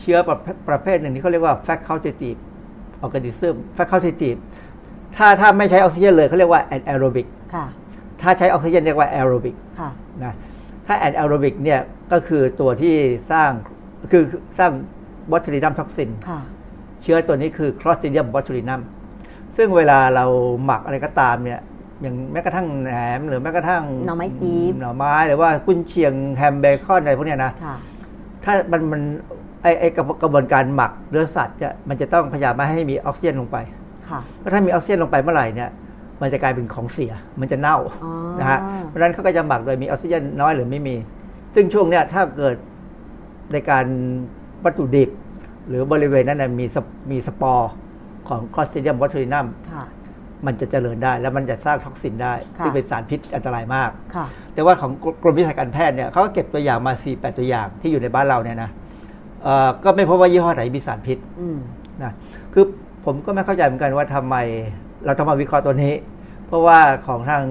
[0.00, 2.38] เชื้อประเภทประเภทหนึ่งที่เขาเรียกว่า facultative
[3.04, 4.38] organism facultative
[5.16, 7.66] ถ้าถ้าไม่ใช้ออกซิเจนเลยเขาเรียกว่า anaerobic ค่ะ
[8.22, 9.90] ถ้าใช้ออกซิเจนเรียกว่า aerobic ค่ะ
[10.24, 10.34] นะ
[10.86, 11.80] ถ้า anaerobic เนี่ย
[12.12, 12.94] ก็คือตัวที่
[13.30, 13.50] สร้าง
[14.12, 14.22] คือ
[14.58, 14.70] สร้าง
[15.30, 16.40] botulinum toxin ค่ะ
[17.02, 18.80] เชื้อตัวนี้คือ Clostridium botulinum
[19.56, 20.24] ซึ่งเวลาเรา
[20.64, 21.60] หมักอะไรก็ตามเนี่ย
[22.00, 27.76] อย่างแม้กระทั่งแหนมหรือแม้กระทั่งหน่อไม้ปี๊บหน่อไม้หรือว่ากุนเชียงแฮมเบคอนอะไรพวกเนี้ยนะค่ะ
[28.44, 29.02] ถ้ามันมัน
[29.62, 33.56] ไอไอกระบกระบวนการหมักเนื้อสัตว์เนี่ยมันจะต้องพยายามไม่ให้มีออกซิเจนลงไป
[34.08, 35.70] ค่ะเพราะถ้ามีออกซิเจนลงไปเมื่อไหร่เนี่ย
[36.20, 40.96] มันจะกลายเป็นของเสีย มันจะเน่าอ๋อนะฮะเพราะฉะนั้นเขาก็จะหมักโดยมีออกซิเจนน้อยหรือไม่มี
[41.54, 42.54] ซึ่งช่วงเนี้ยถ้าเกิด
[43.52, 43.84] ในการ
[44.64, 45.10] วัตถุดิบ
[45.68, 47.70] หรือบริเวณนั้นนะมีสปมีสปอร์
[48.28, 49.84] ของ Clostridium botulinum ค่ะ
[50.46, 58.70] มันจะเจริญได้ แล้วมันจะสร้าง toxin ได้ค่ะซึ่งเป็นสารพิษอันตรายมากค่ะแต่ว่าของกรมวิทย์การแพทย์เนี่ยเขาก็เก็บตัวอย่างมา4 8ตัวอย่างที่อยู่ในบ้านเราเนี่ยนะ
[59.42, 61.58] เอ่อก็ไม่พบว่ายี่ห้อไหนมีสารพิษอืม
[62.02, 62.12] นะ
[62.54, 62.64] คือ
[63.04, 64.36] ผมก็ไม่เข้าใจเหมือนกันว่าทำไม
[65.04, 65.94] เราต้องมาวิเคราะห์ตัวนี้
[66.46, 67.44] เพราะว่าของทาง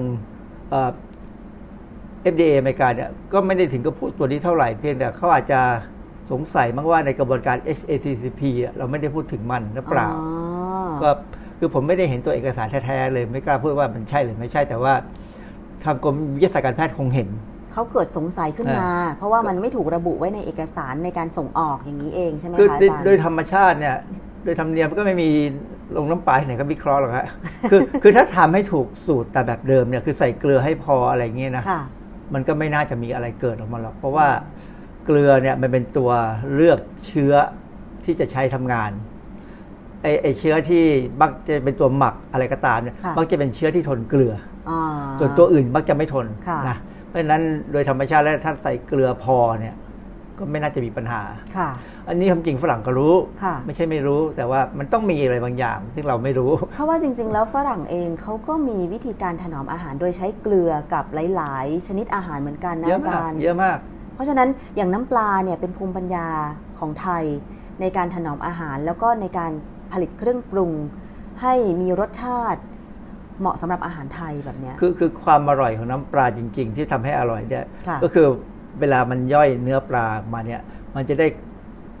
[0.70, 0.90] เอ่อ
[2.32, 5.60] FDA อเมริกาเนี่ยก็ไม่ได้ถึงกับพูดตัวนี้เท่าไหร่เพียงแต่เขาอาจจะ
[6.30, 11.10] สงสัยมั้งว่าในกระบวนการ HACCP อะเราไม่ได้พูดถึงมันหรือเปล่าอ๋อก็
[11.62, 14.92] คือผมไม่ได้เห็นตัวเอกสารแท้ๆเลย ไม่กล้าพูดว่ามันใช่หรือไม่ใช่แต่ว่า
[15.84, 17.28] ทางกรมวิทยาศาสตร์การแพทย์คงเห็น
[17.72, 23.96] เขาเกิดสงสัยขึ้นมา เพราะว่ามันไม่ถูกระบุไว้ในเอกสารในการส่งออกอย่างนี้เองใช่ไหมคือคะอาโดยจารย์โดยธรรมชาติเนี่ย
[24.44, 25.28] โดยธรรมเนียมก็ไม่มี
[25.96, 27.26] ลงน้ำปลาที่ไหนก็วิเคราะห์หรอกฮะ
[27.70, 31.82] คือคือถ้าทำให้ถูกสูตรแต่แบบเดิมเนี่ยคือใส่เกลือให้พออะไรเงี้ยนะค่ะ
[32.34, 34.28] มันก็ไม่น่าจะมีอะไรเกิดออกมาหรอก เพราะว่า
[35.04, 36.10] เกลือเนี่ยมันเป็นตัว
[36.54, 37.34] เลือกเชื้อ
[38.04, 38.90] ที่จะใช้ทำงาน
[40.02, 40.84] ไอไอเชื้อที่
[41.20, 44.34] มักจะเป็นตัวหมักอะไรก็ตามเนี่ยค่ะมักจะเป็นเชื้อที่ทนเกลือ
[44.70, 44.78] อ๋อ
[45.18, 46.76] ส่วนตัวอื่นมักจะไม่ทนค่ะ นะ
[47.08, 49.74] เพราะฉะนั้นโดยธรรมชาติแล้วถ้าใส่เกลือพอเนี่ย
[50.38, 51.22] ก็ไม่น่าจะมีปัญหา
[51.56, 51.70] ค่ะ
[52.08, 61.04] อันนี้ความจริงฝรั่งก็รู้ ค่ะ ไม่ใช่ไม่รู้แต่ว่ามันต้องมีอะไรบางอย่างที่เราไม่รู้ เพราะว่าจริง ๆ แล้วฝรั่งเองเขาก็มีวิธีการถนอมอาหารโดยใช้เกลือกับ
[61.36, 63.78] หลาย ๆ ชนิดอาหารเหมือนกันนะเยอะอาจามากรย์ เยอะมาก
[64.14, 66.28] เพราะฉะนั้นอย่างน้ำปลาเนี่ยเป็นภูมิปัญญา
[66.78, 67.24] ของไทย
[67.80, 69.52] ในการถนอมอาหารแล้วก็ในการ
[69.92, 70.72] ผลิตเครื่องปรุง
[71.42, 72.62] ให้มีรสชาติ
[73.40, 78.26] เหมาะสำหรับอาหารไทยแบบเนี้ยคือคือความอร่อยของน้ำปลาจริง ๆ ที่ทำให้อร่อยเนี่ยค่ะก็คือ
[78.80, 80.60] เวลามันย่อยเนื้อปลามาเนี่ย
[80.96, 81.26] มันจะได้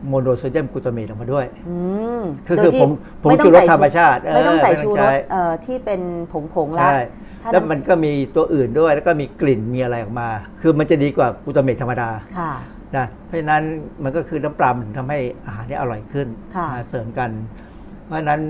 [0.08, 1.76] โมโนโซเดียมกลูตาเมตออกมาด้วยอื
[2.20, 2.90] มคือโดยคือที่ผม
[3.22, 6.00] ผมไต้อชูงรสใส่ธรรมชาติ ไม่ต้องใส่เออไม่ต้องชูรสใช้เอ่อที่เป็น
[6.32, 7.00] ผงผงๆละใช่
[7.42, 10.28] ถ้าแล้วน้ำมันก็มีตัวอื่นด้วยแล้วก็มีกลิ่นมีอะไรออกมา
[10.60, 12.52] คือมันจะดีกว่ากลูตาเมตธรรมดาค่ะ
[12.96, 13.62] นะเพราะฉะนั้น
[14.04, 17.30] มันก็คือน้ำปลามันถึงทำให้อาหารนี่อร่อยขึ้นค่ะนะเสริมกัน
[18.10, 18.42] เพราะฉะนั้น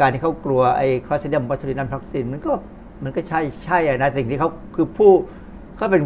[0.00, 2.52] การที่เขากลัวไอ้ Clostridium botulinum toxin มันก็
[3.04, 5.10] มันก็ใช่ใช่อะนะสิ่งที่เขาคือผู้
[5.76, 6.02] เขาเป็น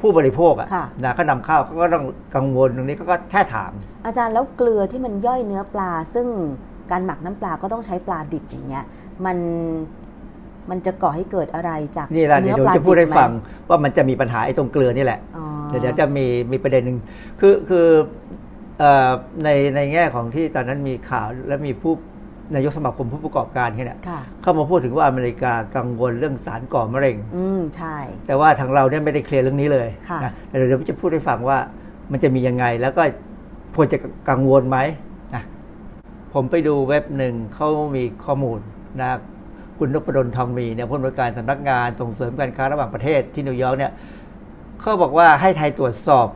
[0.00, 3.72] ผู้บริโภคอะค่ะนะเขานำเข้าเขาก็ต้องกังวลตรงนี้เขาก็แค่ถาม
[4.06, 6.26] อาจารย์แล้วเกลือที่มันย่อยเนื้อปลา ซึ่ง
[6.90, 8.84] การหมักน้ำปลาก็ต้องใช้ปลาดิบอย่างเงี้ย
[9.24, 9.36] มัน
[10.70, 13.30] มันจะก่อให้เกิดอะไรจากนี่แหละเนื้เดี๋ยวอปลาจะพูดให้ดิบไหมฟัง
[13.68, 16.98] ว่ามันจะมีปัญหาไอ้ตรงเกลือนี่แหละอ๋อเดี๋ยวเดี๋ยวจะมีมีประเด็นหนึ่ง
[17.40, 17.86] คือคือ
[18.78, 19.10] เอ่อ
[19.44, 21.92] ในในแง่ของที่ตอนนั้นมีข่าวและมีผู้
[22.54, 31.58] นายกสมาคมผู้ประกอบการเนี่ยค่ะเข้ามาพูดถึงว่าอเมริกากังวลเรื่องสารก่อมะเร็ง อืมใช่ แต่ว่าทางเราเนี่ยไม่ได้เคลียร์เรื่องนี้เลยค่ะนะแต่เดี๋ยวผมจะพูดให้ฟังว่า
[32.10, 33.02] มันจะมียังไงแล้วก็
[33.76, 33.98] ควรจะ
[34.30, 34.78] กังวลไหม
[35.34, 35.42] นะ
[36.34, 38.60] ผมไปดูเว็บหนึ่งเขามีข้อมูล
[39.00, 39.10] นะ
[39.78, 43.92] คุณนพดลทองมีเนี่ยผู้อำนวยการสำนักงานส่งเสริมการค้าระหว่างประเทศที่นิวยอร์กเนี่ย
[44.80, 46.26] เขาบอกว่าให้ไทยตรวจสอบ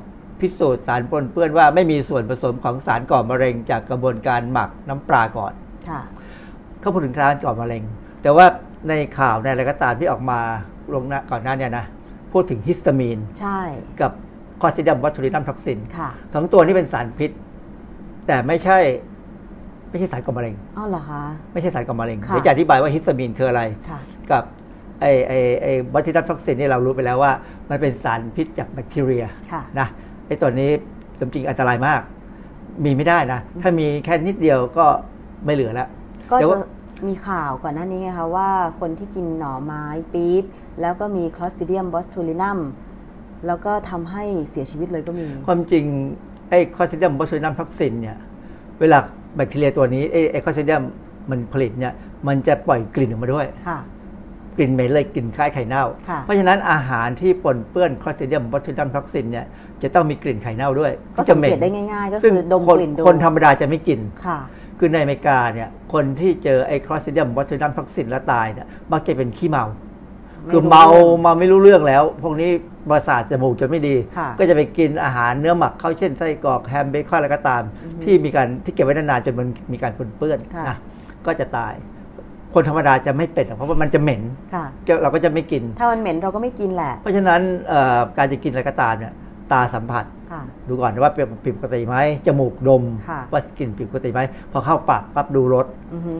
[0.40, 5.65] พิสูจน์สารปนเปื้อนว่าไม่มีส่วนผสมของสารก่อมะเร็งจากกระบวนการหมักน้ำปลาก่อนค่ะ
[6.80, 7.82] เขาพูดถึงสารก่อมะเร็ง
[8.22, 8.46] แต่ว่า
[8.88, 10.38] ในข่าวในอะไรก็ตามที่ออกมา
[10.94, 11.84] ลงหน้าก่อนหน้าเนี่ยนะ
[12.32, 13.60] พูดถึงฮิสตามีนใช่
[14.00, 14.12] กับ
[14.60, 17.30] Clostridium botulinum toxin ค่ะสองตัวนี้เป็นสารพิษ
[18.26, 18.78] แต่ไม่ใช่
[19.90, 21.22] ไม่ใช่สารก่อมะเร็งอ๋อเหรอคะ
[21.52, 24.42] ไม่ใช่สารก่อมะเร็งค่ะเดี๋ยวจะอธิบายว่าฮิสตามีนคืออะไรค่ะกับ
[25.00, 27.32] ไอไอไอ botulinum toxin นี่เรารู้ไปแล้วว่า
[27.70, 29.88] มันเป็นสารพิษจากแบคทีเรียค่ะนะ
[30.26, 30.70] ไอตัวนี้
[31.18, 32.00] จริงๆอันตรายมาก
[32.84, 34.86] มีไม่ได้นะ ถ้ามีแค่นิดเดียวก็
[35.44, 35.88] ไม่เหลือแล้ว
[36.30, 36.58] ก็เดี๋ยวจะ
[37.08, 40.44] มีข่าวก่อนหน้านี้ไงคะว่าคนที่กินหน่อไม้ปี๊บ
[40.80, 42.58] แล้วก็มีคลอส t ิเดียมบอสทูลินัม
[43.46, 45.84] แล้วก็ทำให้เสียชีวิตเลยก็มี ความจริง
[46.50, 48.16] ไอ้ Clostridium botulinum toxin เนี่ย
[48.80, 48.98] เวลา
[49.36, 50.82] แบคทีเรียตัวนี้ไอ้ไอ้ Clostridium
[51.30, 51.92] มันผลิตเนี่ย
[52.28, 53.78] มันจะปล่อยกลิ่นออกมาด้วยค่ะ
[54.56, 59.46] กลิ่นเหม็นเลยกลิ่นคล้ายไข่เน่าค่ะเพราะฉะนั้นอาหารที่ปนเปื้อน Clostridium botulinum toxin เนี่ย
[59.82, 64.38] จะต้องมีกลิ่นไข่เน่าด้วย ก็ที่จะสังหม็นเกตได้ง่ายๆ ก็ซึ่งคือดมคนกลิ่นดูคนธรรมดาจะไม่กินค่ะ
[64.78, 69.64] คือในอเมริกาเนี่ยคนที่เจอไอ้ Clostridium botulinum toxin แล้วตายเนี่ยมักจะเป็นขี้เมา
[70.44, 72.50] ไม่คือรู้เมาเรื่องมาไม่รู้เรื่องแล้ว พวกนี้
[72.90, 80.76] ประสาทจมูกจะไม่ดีค่ะก็จะไปกินอาหารเนื้อหมักเข้าเช่นไส้กรอกแฮมเบคอนอะไรก็ตามอือฮึที่มีการที่เก็บไว้นานๆจนมันมีการปนเปื้อนค่ะนะ
[81.26, 81.74] ก็จะตาย
[82.54, 84.22] คนธรรมดาจะไม่เป็นหรอกเพราะว่ามันจะเหม็น
[84.54, 89.12] ค่ะจะเราก็จะไม่กิน ถ้ามันเหม็นเราก็ไม่กินแหละ เพราะฉะนั้นเอ่อการจะกินอะไรก็ตามเนี่ย
[89.52, 94.20] ตาสัมผัสค่ะดูก่อนว่าเป็นผิดปกติไหมจมูกดมค่ะว่ากลิ่นผิดปกติไหม
[94.52, 96.14] พอเข้าปากปั๊บดูรสอือฮึ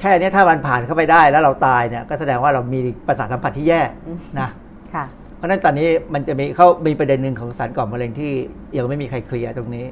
[0.00, 4.48] แค่เนี้ยถ้ามันผ่านเข้าไปได้แล้วเราตายเนี่ย ก็แสดงว่าเรามีประสาทสัมผัสที่แย่อืมนะ
[4.94, 5.04] ค่ะ
[5.36, 8.32] เพราะฉะนั้นตอนนี้มันจะมีเขามีประเด็นหนึ่งของสารก่อมะเร็งที่
[8.76, 9.86] ยังไม่มีใครเคลียร์ตรงนี้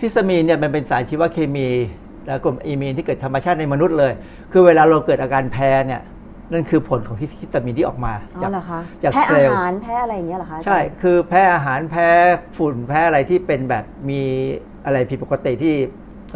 [0.00, 1.68] ฮิสตามีนเนี่ยมันเป็นสารชีวเคมี
[2.26, 4.12] และกลุ่มอีมีนที่เกิดธรรมชาติในมนุษย์เลย
[4.52, 6.00] คือเวลาเราเกิดอาการแพ้เนี่ย
[6.50, 12.08] นั่นคือผลของฮิสตามีนที่ออกมาอ๋จาอกเหรอคะจากแพ้เซอาลล์หารแพ้อะไรอย่างเงี้ยเหรอคะอาจารย์ใช่คือแพ้อาหารแพ้
[12.56, 14.22] ฝุ่นแพ้อะไรที่เป็นแบบมี
[14.84, 15.74] อะไรผิดปกติที่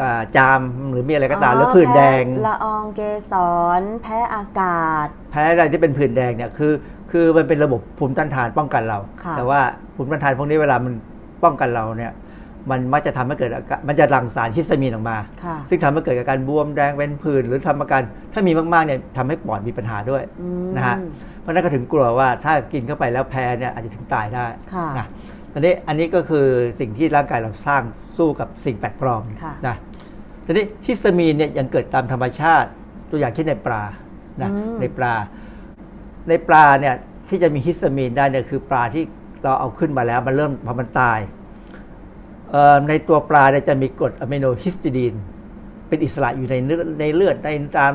[0.02, 3.00] อ่าจามหรือมีอะไรก็ตามหรือผื่นแดงพ้ละอองเก
[3.32, 3.34] ส
[3.80, 6.72] รแพ้อากาศ แพ้อะไรที่เป็นผื่นแดงเนี่ยคือ
[7.10, 9.60] คือมันเป็นระบบภูมิต้านทานป้องกันเราค่ะแต่ว่า
[9.94, 10.94] ภูมิต้านทานพวกนี้เวลามัน
[11.44, 12.12] ป้องกันเราเนี่ย
[12.70, 18.02] มันมักจะทำให้เกิดอาการมันจะหลั่งสารฮิสตามีนออกมาค่ะซึ่งทำให้เกิดอาการบวมแดงเป็นผื่นหรือทำอาการ
[18.32, 20.96] ถ้ามีมากๆเนี่ยทำให้ปอดมีปัญหาด้วยอืมนะฮะ
[21.40, 25.06] เพราะฉะนั้นก็ถึงกลัวว่าถ้ากินเข้าไปแล้วแพ้เนี่ยอาจจะถึงตายได้ค่ะนะ
[25.52, 26.46] ตอนนี้อันนี้ก็คือ
[26.80, 27.82] สิ่งที่ร่างกายเราสร้าง
[28.16, 29.76] สู้กับสิ่งแปลกปลอมค่ะนะ
[30.44, 32.68] ตอนนี้ฮิสตามีนเนี่ยยังเกิดตามธรรมชาติ
[33.10, 33.82] ตัวอย่างเช่นในปลา
[34.42, 35.14] นะอืมในปลา
[36.28, 36.94] ในปลาเนี่ย
[37.28, 39.04] ที่จะมีฮิสตามีนได้เนี่ยคือปลาที่
[39.42, 41.35] เราเอาขึ้นมาแล้วมันเริ่มพอมันตายเอ่อ
[42.88, 45.14] ในตัวปลาเนี่ยจะมีกรดอะมิโนฮิสติดีน
[45.88, 47.92] เป็นอิสระอยู่ในเนื้อในเลือดในตาม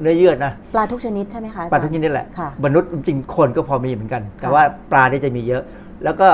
[0.00, 5.62] เนื้อเยื่อนะปลาทุกชนิดใช่ไหมคะอจรย์ปลาทุกชนิดนี่แหละค่ะมนุษย์จริงๆคนก็พอมีเหมือนกัน แต่ค่ะว่าปลาเนี่ยจะมีเยอะ
[6.04, 6.28] แล้วก็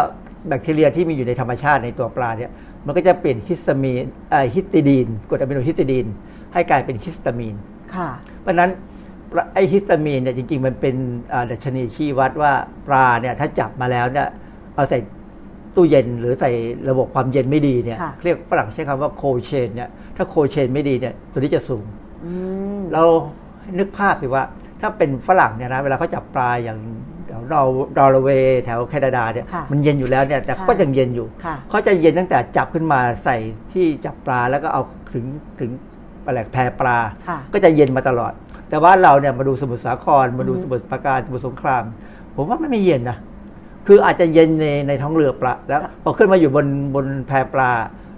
[0.49, 2.51] แบคทีเรียที่มีอยู่ในธรรมชาติในตัวปลาเนี่ย
[2.87, 6.07] มันก็จะเปลี่ยนฮิสตามีนเอ่อฮิสติดีนกรดอะมิโนฮิสติดีน
[6.53, 7.57] ให้กลายเป็นฮิสตามีน
[7.95, 8.09] ค่ะ
[8.43, 8.71] เพราะฉะนั้น
[9.33, 10.95] ปลาไอฮิสตามีนเนี่ยจริงๆ มันเป็น
[11.33, 12.53] อ่าดัชนีชี้วัดว่า
[12.87, 14.29] ปลาเนี่ยถ้าจับมาแล้วเนี่ย
[14.75, 14.99] เอาใส่
[15.79, 16.51] ตู้เย็นหรือใส่
[16.91, 21.85] ระบบความเย็นไม่ดีเนี่ยค่ะเรียกฝรั่งใช้คำว่า cold chain เนี่ยถ้า cold chain ไม่ดีเนี่ยตัวนี้จะสูง
[22.25, 22.33] อื
[22.77, 23.03] มเรา
[23.79, 24.43] นึกภาพสิว่า
[24.81, 26.79] ถ้าเป็นฝรั่งเนี่ยนะเวลาเขาจับปลาอย่าง
[27.27, 33.37] แถวนอร์ดอร์เวย์แถวแคนาดาเนี่ยค่ะมันเย็นอยู่แล้วเนี่ยแต่ค่ะก็ยังเย็นอยู่ค่ะเขาจะเย็นตั้งแต่จับขึ้นมาใส่
[33.73, 35.25] ที่จับปลาแล้วก็เอาถึง
[35.61, 35.71] ถึง
[36.27, 38.33] อะไรแพปลาค่ะก็จะเย็นมาตลอด
[38.71, 41.85] แต่ว่าเราเนี่ยมาดูสมุทรสาครมาดูอืมสมุทรปราการสมุทรสงคราม
[42.37, 43.19] ผมว่ามันไม่เย็นนะ
[43.91, 47.73] คืออาจจะเย็นในในท้องเรือปลาแล้วพอขึ้นมาอยู่บนบนแพปลา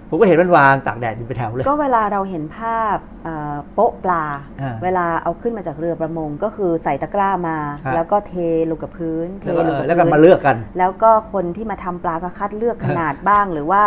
[0.09, 4.23] ผมก็เห็นมันวางตากแดดอยู่เป็นแถวเลย ก็เวลาเราเห็นภาพเอ่อโป๊ะปลา
[4.61, 8.33] อ่าเวลาเอาขึ้นมาจากเรือประมงก็คือใส่ตะกร้ามาครับแล้วก็เท
[8.69, 13.83] ลงกับพื้น เทแล้วก็ลงกับแล้วก็พื้นมาเลือกกัน แล้วก็คนที่มาทำปลาก็คัดเลือกขนาดบ้าง หรือว่า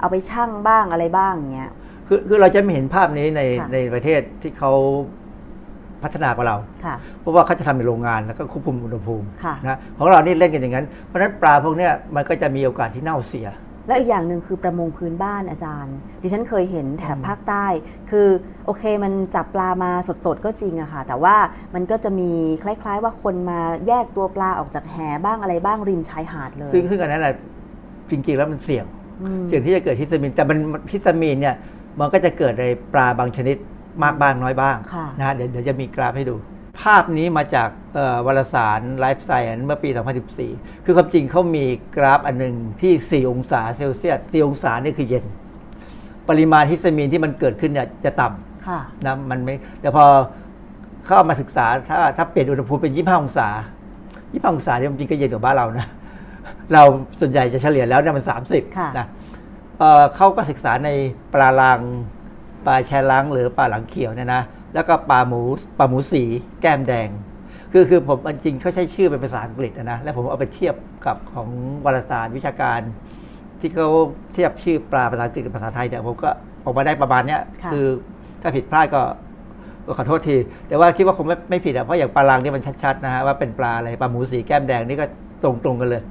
[0.00, 1.70] เอาไปชั่งบ้างอะไรบ้างอย่างเงี้ย
[2.08, 4.72] คือคือเราจะไม่เห็นภาพนี้ในค่ะในประเทศที่เขา
[6.06, 13.48] พัฒนากว่าเราค่ะเพราะว่าเขาจะทำในโรงงานแล้วก็ควบคุมอุณหภูมิค่ะนะของเรานี่เล่นกันอย่างนั้น เพราะฉะนั้นปลาพวกเนี้ยมันก็จะมีโอกาสที่เน่าเสีย
[13.88, 17.66] แล้วอีกอย่างหนึ่งคือประมงพื้นบ้านอาจารย์ ดิฉันเคยเห็นแถบอืมภาคใต้
[18.10, 18.28] คือ
[18.66, 19.90] โอเคมันจับปลามา
[20.26, 21.36] สดๆก็จริงอะค่ะ แต่ว่า
[21.74, 22.30] มันก็จะมี
[22.62, 27.34] คล้ายๆ ว่าคนมาแยกตัวปลาออกจากแหบ้างอะไรบ้างริมชายหาดเลย ซึ่งซึ่งอันนั้นแหะ
[28.10, 28.84] จริงๆแล้วมันเสี่ยง
[29.22, 30.58] อืมเสี่ยงที่จะเกิดฮิสตามีนแต่มัน
[30.92, 31.56] ฮิสตามีนเนี่ย
[32.00, 33.56] มันก็จะเกิดในปลาบางชนิด
[34.04, 36.36] มากบ้างน้อยบ้างค่ะนะเดี๋ยวเดี๋ยวจะมีกราฟให้ดู
[36.80, 39.88] ภาพนี้มาจากเอ่อวารสาร Life Science เมื่อปี
[40.36, 41.64] 2014 คือความจริงเขามี
[41.96, 45.24] กราฟอันหนึ่งที่ 4 องศาเซลเซียส 4 องศานี่คือเย็น
[46.28, 50.04] ปริมาณฮิสตามีนที่มันเกิดขึ้นเนี่ยจะต่ำค่ะนะมันไม่แต่พอ
[51.06, 53.48] เข้ามาศึกษาถ้าถ้าเปลี่ยนอุณหภูมิเป็น 25 องศา
[54.02, 55.86] 25 องศาเนี่ยจริงๆก็เย็นกว่าบ้านเรานะ
[56.72, 56.82] เรา
[57.20, 59.06] ส่วนใหญ่จะเฉลี่ยแล้วเนี่ยมัน 30ค่ะนะ
[59.78, 60.90] เอ่อเขาก็ศึกษาใน
[61.32, 61.80] ปลาลัง
[62.66, 64.42] ปลาแชลังหรือปลาหลังเขียวเนี่ยนะ
[64.74, 65.42] แล้วก็ปลาหมู
[65.78, 66.22] ปลาหมูสี
[66.60, 67.08] แก้มแดง
[67.72, 70.74] คือคือผมจริงเขาใช้ชื่อเป็นภาษาอังกฤษนะนะแล้วผมเอาไปเทียบ
[71.06, 71.48] กับของ
[71.84, 72.80] วารสารวิชาการ
[73.60, 73.88] ที่เขา
[74.34, 76.30] เทียบชื่อปลาภาษาอังกฤษกับภาษาไทยเนี่ยผมก็
[76.64, 77.86] ออกมาได้ประมาณเนี้ยค่ะคือ
[78.42, 79.02] ถ้าผิดพลาดก็
[79.86, 80.36] ก็ขอโทษที
[80.68, 85.06] แต่ว่าคิดว่าคงไม่ไม่ผิดอะเพราะอย่างปลาลังนี่มันชัดๆนะฮะว่าเป็นปลาอะไรปลาหมูสีแก้มแดงนี่ก็
[85.42, 86.02] ตรงๆกันเลย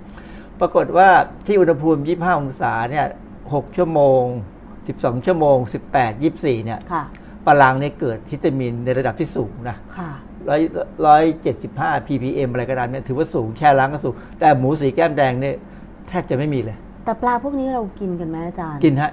[0.60, 1.10] ปรากฏว่า
[1.46, 3.06] ที่อุณหภูมิ 25 องศาเนี่ย
[3.42, 4.24] 6 ชั่วโมง
[4.94, 5.58] 12 ชั่วโมง
[5.92, 7.04] 18 24 เนี่ยค่ะ
[7.46, 10.12] ปลาลังเนี่ยเกิดฮิสตามีนในระดับที่สูงนะค่ะ
[10.50, 10.62] ร้อย
[11.06, 15.56] ร้อยเจ็ดสิบห้า ppm อะไรก็ตามเนี่ยถือว่าสูงแช่ล้างก็สูง แต่หมูสีแก้มแดงเนี่ย
[16.08, 19.12] แทบจะไม่มีเลย แต่ปลาพวกนี้เรากินกันไหมอาจารย์ กินฮะ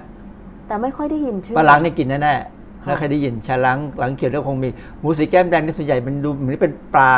[0.67, 4.69] แต่ไม่ค่อยได้ยินชื่อปลาล้างนี่กินแน่ๆค่ะแล้วใครได้ยินชาล้างหลังเขียวแล้วคงมี
[4.99, 7.11] หมูสีแก้มแดงนี่ส่วนใหญ่มันดูเหมือนเป็นปลา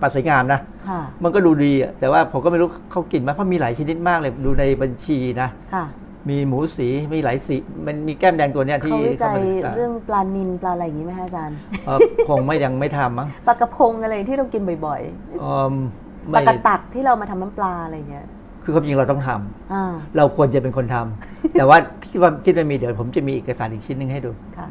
[0.00, 5.84] ปลาสวยงามนะค่ะมันก็ดูดีอะแต่ว่าผมก็ไม่รู้เขากินไหมเพราะมีหลายชนิดมากเลยดูในบัญชีนะค่ะ
[6.28, 7.56] มีหมูสีมีหลายสี
[7.86, 11.56] มันมีแก้มแดงตัวเนี้ยที่เขาวิจัยข้ามาศึกษาเรื่องปลานินปลาอะไรอย่างนี้ไหมคะอาจารย์
[11.86, 11.98] เอ่อ
[12.28, 15.00] คงไม่ยังไม่ทำมั้งปลากระพงอะไรที่เรากินบ่อย
[15.40, 18.26] เอิ่มๆปไม่ลากระตักที่เรามาทำน้ำปลาอะไรเงี้ย
[18.62, 21.76] คือความจริงเราต้องทำอ่าเราควรจะเป็นคนทำแต่ว่า
[22.10, 24.68] คิดว่าคิดว่ามีเดี๋ยวผมจะมีเอกสารอีกชิ้นหนึงให้ดูค่ะ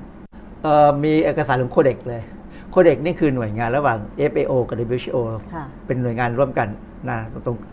[0.63, 2.21] เอ่อมีเอกสารของโคเด็กเลย
[2.69, 3.97] โคเด็กนี่คือหน่วยงานระหว่าง
[4.31, 5.17] FAO กับ WHO
[5.53, 6.67] ค่ะเป็นหน่วยงานร่วมกัน
[7.09, 7.71] นะตรงเอ่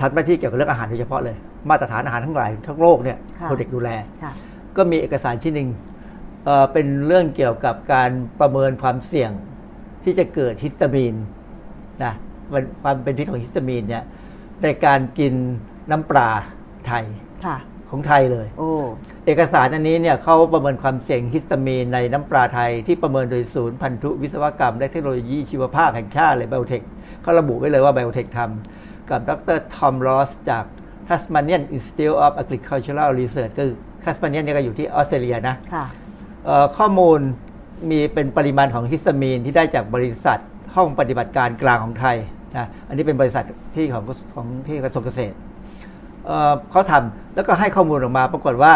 [0.00, 1.36] ทำหน้าที่เกี่ยวกับเรื่องอาหารโดยเฉพาะเลย
[1.70, 3.90] มาตรฐานอาหารทั้งหลายทั้งโลกเนี่ยค่ะโคเด็กดูแล
[4.22, 4.32] ค่ะ
[4.76, 5.68] ก็มีเอกสารชิ้นหนึ่ง
[6.44, 8.10] เอ่อเป็นเรื่องเกี่ยวกับการ
[8.40, 9.30] ประเมินความเสี่ยง
[10.04, 11.14] ที่จะเกิดฮิสตามีน
[12.04, 12.12] นะ
[12.52, 14.04] มันความเป็นพิษของฮิสตามีนเนี่ย
[14.62, 15.34] ในการกิน
[15.90, 16.28] น้ำปลา
[16.86, 17.04] ไทย
[17.44, 17.56] ค่ะ
[17.90, 18.72] ของไทยเลยโอ้
[19.26, 26.82] เอกสารอันนี้เนี่ยเขาประเมินความเสี่ยงฮิสตามีนในน้ำปลาไทย ที่ประเมินโดยศูนย์พันธุวิศวกรรม และเทคโนโลยีชีวภาพแห่งชาติเลยไบโอเทค
[27.22, 30.64] เขาระบุไว้เลยว่าไบโอเทคทำ กับดรทอมรอสจาก
[31.08, 35.84] Tasmanian Institute of Agricultural Research ก็คือ Tasmanian เนี่ยก็อยู่ที่ออสเตรเลียนะค่ะ
[36.44, 37.18] เอ่อข้อมูล
[37.90, 40.38] มีเป็นปริมาณของฮิสตามีนที่ได้จากบริษัท
[40.74, 42.16] ห้องปฏิบัติการกลางของไทย
[42.56, 43.44] นะอันนี้เป็นบริษัท
[43.74, 44.04] ที่ของ
[44.34, 45.36] ของที่กระทรวงเกษตร
[46.26, 48.72] เอ่อเขาทำแล้วก็ให้ข้อมูลออกมาปรากฏว่า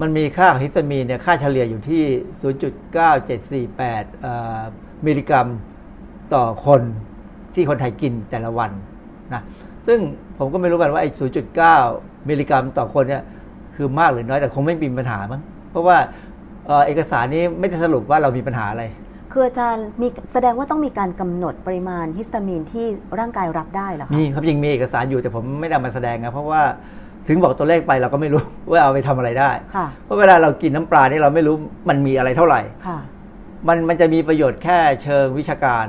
[0.00, 2.04] มันมีค่าของฮิสตามีนเนี่ยค่าเฉลี่ยอยู่ที่
[3.68, 4.60] 0.9748เอ่อ
[5.06, 5.48] มิลลิกรัม
[6.34, 6.82] ต่อคน
[7.54, 8.72] ที่คนไทยกินแต่ละวัน
[9.34, 9.42] นะ
[9.86, 9.98] ซึ่ง
[10.38, 11.10] ผมก็ไม่รู้กันว่าไอ้
[11.68, 13.22] 0.9 มิลลิกรัมต่อคนเนี่ย
[13.76, 15.96] คือมากหรือน้อยแต่คงไม่มีปัญหามั้งเพราะว่า
[16.66, 18.84] เอ่อเอกสารนี้ไม่ได้สรุปว่าเรามีปัญหาอะไร
[19.32, 22.86] คืออาจารย์มีแสดงว่าต้องมีการกำหนดปริมาณฮิสตามีนที่
[23.18, 26.62] ร่างกายรับได้เหรอคะมีครับยังมีเอกสารอยู่แต่ผมไม่ได้เอามาแสดงนะเพราะว่า
[27.28, 31.54] ถึงบอกตัวเลขไปเราก็ไม่รู้ว่าเอาไปทำอะไรได้ค่ะเพราะเวลาเรากินน้ำปลานี่เราไม่รู้
[31.88, 32.98] มันมีอะไรเท่าไหร่ค่ะ
[33.68, 35.86] มันมันจะมีประโยชน์แค่เชิงวิชาการ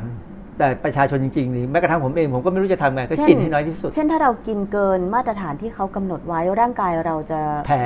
[0.60, 7.82] แต่ประชาชนจริงๆนี่แม้กระทั่งผมเองผมก็ไม่รู้จะทำไงก็เช่นกินให้น้อยที่สุด เช่นถ้าเรากินเกินมาตรฐานที่เขากำหนดไว้ร่างกายเราจะแพ้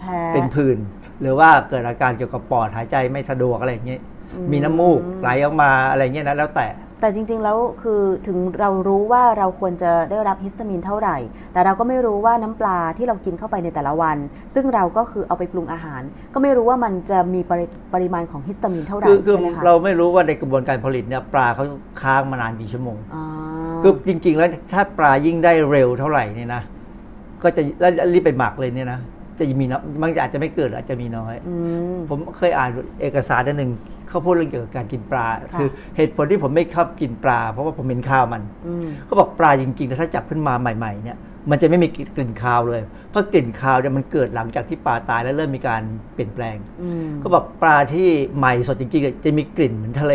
[0.00, 0.78] แพ้เป็นผื่น
[1.20, 4.00] หรือว่าเกิดอาการเกี่ยวกับปอดหายใจไม่สะดวกอะไรอย่างเงี้ย
[4.34, 6.66] อืมมีน้ำมูกไหลออกมาอะไรเงี้ยนะแล้วแต่
[7.04, 11.16] แต่จริงๆแล้วคือถึงเรารู้ว่าเราควรจะได้รับฮิสตามีนเท่าไหร่
[11.52, 14.16] แต่เราก็ไม่รู้ว่าน้ำปลาที่เรากินเข้าไปในแต่ละวัน
[14.54, 16.02] ซึ่งเราก็คือเอาไปปรุงอาหาร
[16.34, 21.64] ก็ไม่รู้ว่ามันจะมีปริปริมาณของฮิสตามีนเท่าไหร่คือคือใช่ไหมคะเราไม่รู้ว่าในกระบวนการผลิตเนี่ยปลาเขา
[22.02, 23.24] ค้างมานานกี่ชั่วโมงอ๋อ
[23.82, 26.62] คือจริง ๆ แล้วถ้าปลายิ่งได้เร็วเท่าไหร่เนี่ยนะ
[27.42, 29.00] ก็จะแล้วรีบไปหมักเลยเนี่ยนะ
[29.38, 31.54] จะมีน้อยมันอาจจะไม่เกิดอาจจะมีน้อยอื
[31.92, 41.18] มผมเคยอ่านเอกสารอันหนึ่งเขาพูดเรื่องเกี่ยวกับการกินปลาค่ะคือเหตุผลที่ผมไม่ชอบกินปลา เพราะว่าผมเห็นข้าวมันอืมเขาบอกปลาจริงๆถ้าจับขึ้นมาใหม่ๆเนี่ย
[41.50, 45.82] มันจะไม่มีกลิ่นคาวเลย เพราะกลิ่นคาวเนี่ยมันเกิดหลังจากที่ปลาตายแล้วเริ่มมีการ
[46.14, 50.14] เปลี่ยนแปลงอืมเขาบอกปลาที่ใหม่สดจริงๆจะมีกลิ่นเหมือนทะเล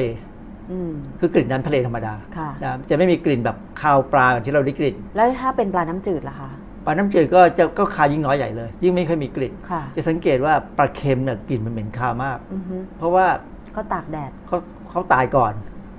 [0.72, 6.50] อืมคือกลิ่นน้ำทะเลธรรมดาค่ะนะจะไม่มีกลิ่นแบบคาวปลาแบบที่เราได้กลิ่น แล้วถ้าเป็นปลาน้ำจืดล่ะคะ
[6.86, 13.26] ปลาน้ำจืดก็จะก็คาวยิ่งน้อยใหญ่เลย ยิ่งไม่ค่อยมีกลิ่นค่ะจะสังเกตว่าปลาเค็มเนี่ยกลิ่นมันเหม็นคาวมากอือฮึเพราะว่า
[13.74, 14.58] เขาตากแดดเขา
[14.90, 15.54] เขาตายก่อน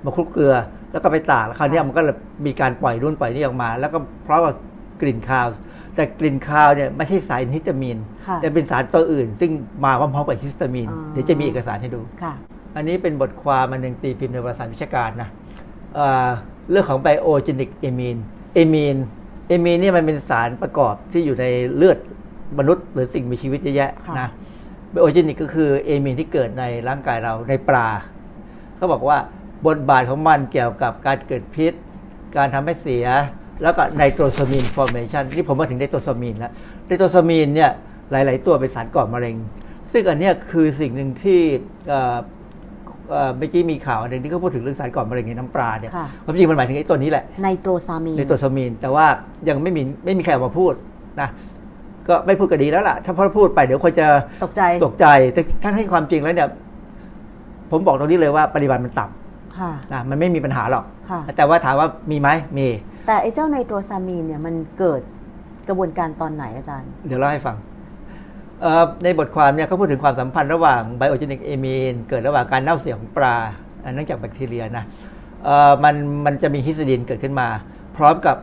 [0.05, 0.55] มาคลุกเกลือ
[0.93, 2.17] แล้วก็ไปตากแล้วคราวเนี้ยมันก็เลย
[2.47, 4.53] มีการปล่อยรุ่นปล่อยนี่ออกมา แล้วก็เพราะว่า
[5.01, 5.47] กลิ่นคาว
[5.95, 9.51] แต่กลิ่นคาวเนี่ยไม่ใช่สารฮิสตามีนค่ะแต่เป็นสารตัวอื่น ซึ่ง
[9.85, 12.35] มาพร้อมๆกับฮิสตามีนอ๋อเดี๋ยวจะมีเอกสารให้ดูค่ะ
[12.77, 15.29] อันนี้เป็นบทความมันหนึ่งตีพิมพ์ในวารสารวิชาการนะ
[15.95, 16.29] เอ่อ
[16.71, 18.17] เรื่องของ biogenic amine
[18.55, 18.97] amine
[19.49, 21.47] amine เนี่ยมันเป็นสารประกอบที่อยู่ใน
[21.77, 21.99] เลือด
[22.59, 24.29] มนุษย์หรือสิ่งมีชีวิตเยอะแยะค่ะนะ
[24.91, 27.89] biogenic ก็คือเอมีนที่เกิดในร่างกายเราในปลา
[28.77, 29.19] เขาบอกว่า
[29.67, 31.73] บทบาทของมันเกี่ยวกับการเกิดพิษ
[32.37, 33.07] การทำให้เสีย
[33.63, 36.53] แล้วก็ nitrosamine formation นี่ผมมาถึงไนโตรซามีนแล้ว
[36.87, 37.71] ไนโตรซามีนเนี่ย
[38.11, 39.37] หลาย ๆ ตัวเป็นสารก่อมะเร็ง
[39.93, 41.41] ซึ่งอันเนี้ยคือสิ่งหนึ่งที่
[41.89, 42.17] เอ่อ
[43.11, 49.07] เอ่อเมื่อกี้มีข่าวอันหนึ่งที่เขาพูดถึงเรื่องสารก่อมะเร็งในน้ำปลาเนี่ยค่ะความจริงมันหมายถึงไอ้ตัวนี้แหละไนโตรซามีนในตัวซามีน แต่ว่า
[49.49, 50.75] ยังไม่มีไม่มีใครออกมาพูด
[51.21, 51.29] นะ
[52.11, 54.07] ก็ไม่พูดก็ดีแล้วล่ะ ถ้าพอพูดไปเดี๋ยวคนจะ
[54.45, 56.49] ตกใจตกใจ แต่ทั้งที่ความจริงแล้วเนี่ย
[57.71, 59.05] ผมบอกตรงนี้เลยว่าปริมาณมันต่
[59.59, 62.69] ค่ะำนะมันไม่มีปัญหาหรอกค่ะแต่ว่าถามว่ามีไหมมี
[63.07, 65.01] แต่ไอ้เจ้าไนโตรซามีนเนี่ยมันเกิด
[65.69, 67.57] กระบวนการตอนไหนอาจารย์ เดี๋ยวเล่าให้ฟัง
[68.63, 73.37] เอ่อในบทความเนี่ยเขาพูดถึงความสัมพันธ์ระหว่าง biogenic amine เกิดระหว่างการเน่าเสียของปลา
[73.85, 74.85] อันเนื่องจากแบคทีเรียนะ
[75.45, 75.95] เอ่อมัน
[76.25, 77.49] มันจะมี histidine เกิดขึ้นมา
[77.97, 78.37] พร้อมกับ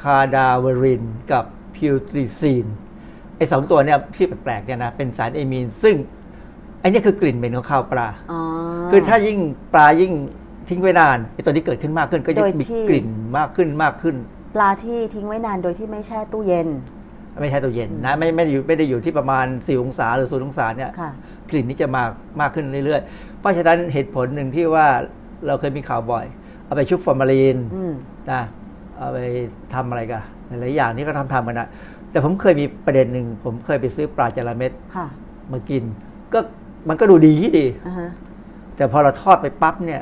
[0.00, 1.44] cadaverine กับ
[1.74, 5.96] putrescine ไอ้สองตัวเนี่ยชื่อแปลกๆเนี่ยนะเป็นสารเอมีน ซึ่ง
[6.80, 8.40] ไอ้เนี่ยคือกลิ่นเหม็นของคาวปลาอ๋อ
[8.90, 9.38] คือถ้ายิ่ง
[9.74, 10.12] ปลายิ่ง
[10.68, 13.06] ทิ้งไว้นานไอ้ตัวนี้เกิดขึ้นมากขึ้นก็ยิ่งโดยมีที่กลิ่น
[13.38, 14.16] มากขึ้นมากขึ้น
[14.56, 16.68] ปลาที่ทิ้งไว้นานโดยที่ไม่แช่ตู้เย็น
[17.40, 21.10] ไม่ใช่ตัวเย็นนะไม่ไม่ได้อยู่ไม่ได้อยู่ที่ประมาณสี่องศาหรือศูนย์องศาเนี่ยค่ะ
[21.50, 24.86] กลิ่นนี้จะมากมากขึ้นเรื่อยๆ เพราะฉะนั้นเหตุผลหนึ่งที่ว่า
[25.46, 26.24] เราเคยมีข่าวบ่อย
[26.64, 27.92] เอาไปชุบฟอร์มาลีนอืม
[28.30, 28.42] นะ
[28.98, 29.18] เอาไป
[29.74, 31.68] ทำอะไรกันหลายๆอย่างที่เขาทำทำกันนะ
[32.12, 35.06] แต่ผมเคยมีประเด็นหนึ่งผมเคยไปซื้อปลาจาระเม็ดค่ะ
[35.52, 35.82] มากิน
[36.32, 36.38] ก็
[36.88, 38.10] มันก็ดูดีที่ดีอ่าฮะ
[38.76, 40.00] แต่พอเราทอดไปปั๊บเนี่ย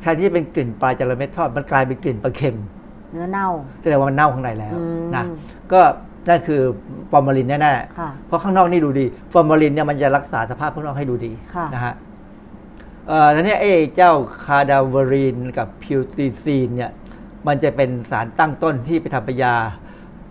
[0.00, 2.56] แทนที่จะเป็นกลิ่นปลาจะละเม็ดทอดมันกลายเป็นกลิ่นปลาเค็ม
[3.12, 3.48] เนื้อเน่า
[3.80, 5.24] แสดงว่ามันเน่าข้างในแล้วอืมนะ
[5.72, 5.80] ก็
[6.28, 6.60] นั่นคือ
[7.10, 11.94] ฟอร์มาลินแน่ๆค่ะเพราะข้างนอกนี่ดูดีฟอร์มาลินเนี่ยมันจะรักษาสภาพข้างนอกให้ดูดีค่ะนะฮะ
[13.08, 14.12] เอ่อทีนี้ไอ้เจ้า
[14.44, 16.90] cadaverine กับ putrescine เนี่ย
[17.46, 19.54] มันจะเป็นสารตั้งต้นที่ไปทำปฏิกิริยา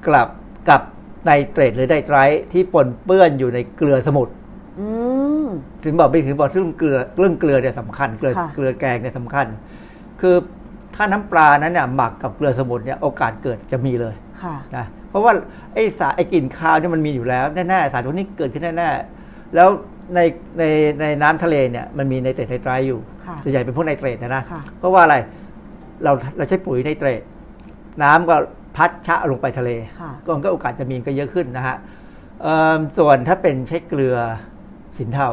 [0.08, 0.28] กลับ
[0.70, 0.82] กับ
[1.26, 4.34] ไนเตรตหรือไนไตรท์ที่ปนเปื้อนอยู่ในเกลือสมุทร
[4.80, 4.88] อื
[5.44, 5.48] ม
[5.84, 9.46] ถึงบอกไปถึงบอกเรื่องเกลือเรื่องเกลือเนี่ยสำคัญเกลือค่ะเกลือแกงเนี่ยสำคัญ
[10.22, 10.36] คือ
[10.96, 15.34] ถ้าน้ำปลานั้นเนี่ยหมักกับเกลือสมุทรเนี่ยโอกาสเกิดจะมีเลยค่ะนะเพราะว่า
[15.74, 19.70] ไอ้สารไอ้กลิ่นคาวเนี่ยมันมีอยู่แล้วแน่ๆสารพวกนี้เกิดขึ้นแน่ๆแล้ว
[20.16, 20.20] ใน
[20.60, 20.64] ใน
[21.02, 25.16] ในน้ำทะเลเนี่ยมันมีไนเตรตไนไตรท์อยู่ค่ะส่วนใหญ่เป็นพวกไนเตรตนะนะค่ะเพราะว่าอะไร
[26.04, 27.22] เราเราใช้ปุ๋ยไนเตรต
[28.04, 28.36] น้ำก็
[28.78, 31.76] พัดชะลงไปทะเลค่ะก็มันก็โอกาสจะมีก็เยอะขึ้นนะฮะ
[32.42, 34.16] เอิ่มส่วนถ้าเป็นใช้เกลือ
[34.98, 35.28] สินเทา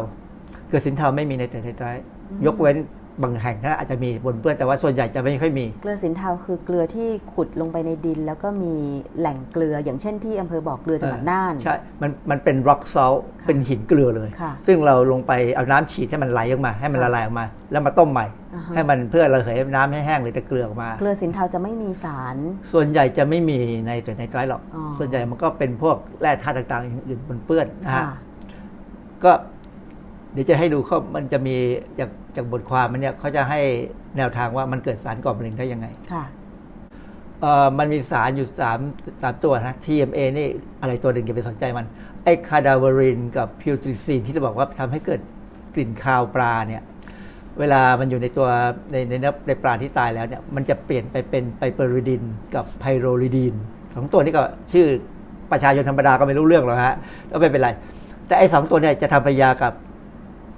[0.67, 2.05] เกลือสินเทาไม่มีไนเตรตไนไตรท์
[2.47, 2.77] ยกเว้น
[3.23, 8.75] บางแห่งนะอาจจะมีปนเปื้อนแต่ว่าส่วนใหญ่จะไม่ค่อยมี เกลือสินเทาคือเกลือที่ขุดลงไปในดิน แล้วก็มี
[9.19, 22.37] แหล่งเกลืออย่างเช่นที่อำเภอบอกเกลือจังหวัดน่านใช่ มันมันเป็น rock salt ค่ะเป็นหินเกลือเลยค่ะซึ่งเราลงไปเอาน้ำฉีดให้มันไหลออกมา ให้มันค่ะละลายออกมา แล้วมาต้มใหม่อ่าฮะให้มันเพื่อระเหยน้ำให้แห้งหรือแต่เกลือออกมา เกลือสินเทาจะไม่มีสาร
[22.73, 28.17] ส่วนใหญ่จะไม่มีในตัวในไตรท์หรอกอ๋อส่วนใหญ่มันก็เป็นพวกแร่ธาตุต่างๆอย่างอื่นปนเปื้อนนะค่ะฮะ
[29.25, 29.33] ก็
[30.35, 31.57] เดี๋ยวจะให้ดูเขามันจะมี
[31.99, 33.61] จากจากบทความมันเนี่ยเขาจะให้
[34.17, 36.25] แนวทางว่ามันเกิดสารก่อมะเร็งได้ยังไงค่ะ
[37.41, 38.79] เอ่อมันมีสารอยู่สาม
[39.23, 40.49] สามตัวนะ TMA นี่
[40.81, 41.87] อะไรตัวหนึ่งอย่าไปสนใจมัน
[42.25, 45.21] ไอ้คาดาเวรินกับพิวตริซีนที่เราบอกว่าทำให้เกิด
[45.75, 46.83] กลิ่นคาวปลาเนี่ย
[47.59, 48.49] เวลามันอยู่ในตัว
[48.93, 52.23] ในในเนื้อในปลาที่ตายแล้วเนี่ย มันจะเปลี่ยนไปเป็นไพเปอริดิน
[52.55, 53.55] กับไพโรลิดีน
[53.95, 54.87] สองตัวนี้ก็ชื่อ
[55.53, 56.95] ประชาชนธรรมดาก็ไม่รู้เรื่องหรอกฮะ
[57.31, 57.71] ก็ไม่เป็นไร
[58.27, 59.73] แต่ไอ้สองตัวเนี่ยจะทำปฏิกิริยากับ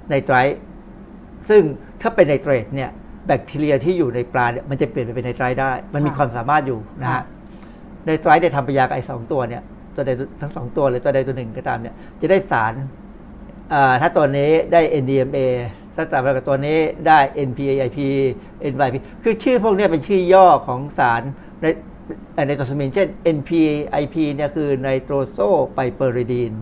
[0.08, 0.58] ไนไตรท์
[1.48, 1.62] ซึ่ง
[2.00, 2.90] ถ้าเป็นไนเตรตเนี่ย
[3.26, 7.24] แบคทีเรียที่อยู่ในปลาเนี่ยมันจะเปลี่ยนไปเป็นไนไตรท์ได้ มันมีค่ะความสามารถอยู่นะค่ะฮะ
[8.06, 9.62] ไนไตรท์เนี่ยทำปฏิกิริยากับไอ้สองตัวเนี่ย
[9.94, 12.72] ตัวใดตัวทั้งสองตัวเลยตัวใดตัวหนึ่งก็ตามเนี่ยจะได้สาร
[13.72, 15.38] อ่าถ้าตัวนี้ได้ NDMA
[15.96, 17.98] ถ้าต่างไปกับตัวนี้ได้ NPAIP
[18.72, 21.22] NYP คือชื่อพวกเนี้เป็นชื่อย่อของสาร
[21.60, 21.66] ใน
[22.46, 25.38] ในตัวสมินเช่น NPAIP เนี่ยคือไนโตรโซ
[25.74, 26.52] ไพเปอริดีน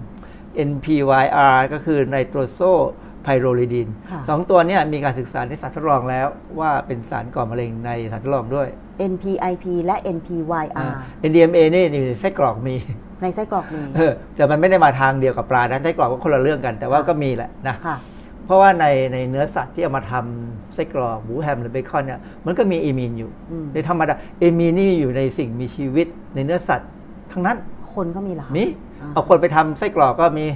[0.70, 2.60] NPYR ก็คือไนโตรโซ
[3.24, 6.26] ไพโรลิดีนค่ะสองตัวเนี้มีการศึกษาในสัตว์ทดลองแล้ว
[6.60, 8.68] ว่าเป็นสารก่อมะเร็งในสัตว์ทดลองด้วย
[9.12, 10.88] NPIP และ NPYR อ่า
[11.28, 12.76] NDMA นี่อยู่ในไส้กรอกมี
[13.22, 17.96] ในไส้กรอกมีเออแต่มันไม่ได้มาทางเดียวกับปลานะไส้กรอกก็คนละเรื่องกัน แต่ว่าค่ะก็มีแหละนะค่ะ
[18.46, 26.90] เพราะว่าในในเนื้อสัตว์ที่เอามาทำไส้กรอกหมูแฮมหรือเบคอนเนี่ยมันก็มีเอมีนอยู่อืมในธรรมดาเอมีนนี่อยู่ในสิ่งมีชีวิตในเนื้อสัตว์
[27.34, 27.58] ทั้งนั้น
[27.94, 28.64] คนก็มีเหรอคะมี
[29.00, 30.46] อ่าเอาคนไปทำไส้กรอกก็มี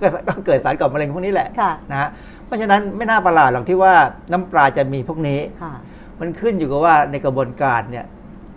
[0.00, 2.08] ก็ก็เกิดสารก่อมะเร็งพวกนี้แหละค่ะนะฮะ
[2.46, 3.94] เพราะฉะนั้นไม่น่าประหลาดหรอกที่ว่า
[4.32, 5.72] น้ำปลาจะมีพวกนี้ค่ะ
[6.20, 8.06] มันขึ้นอยู่กับว่าในกระบวนการเนี่ย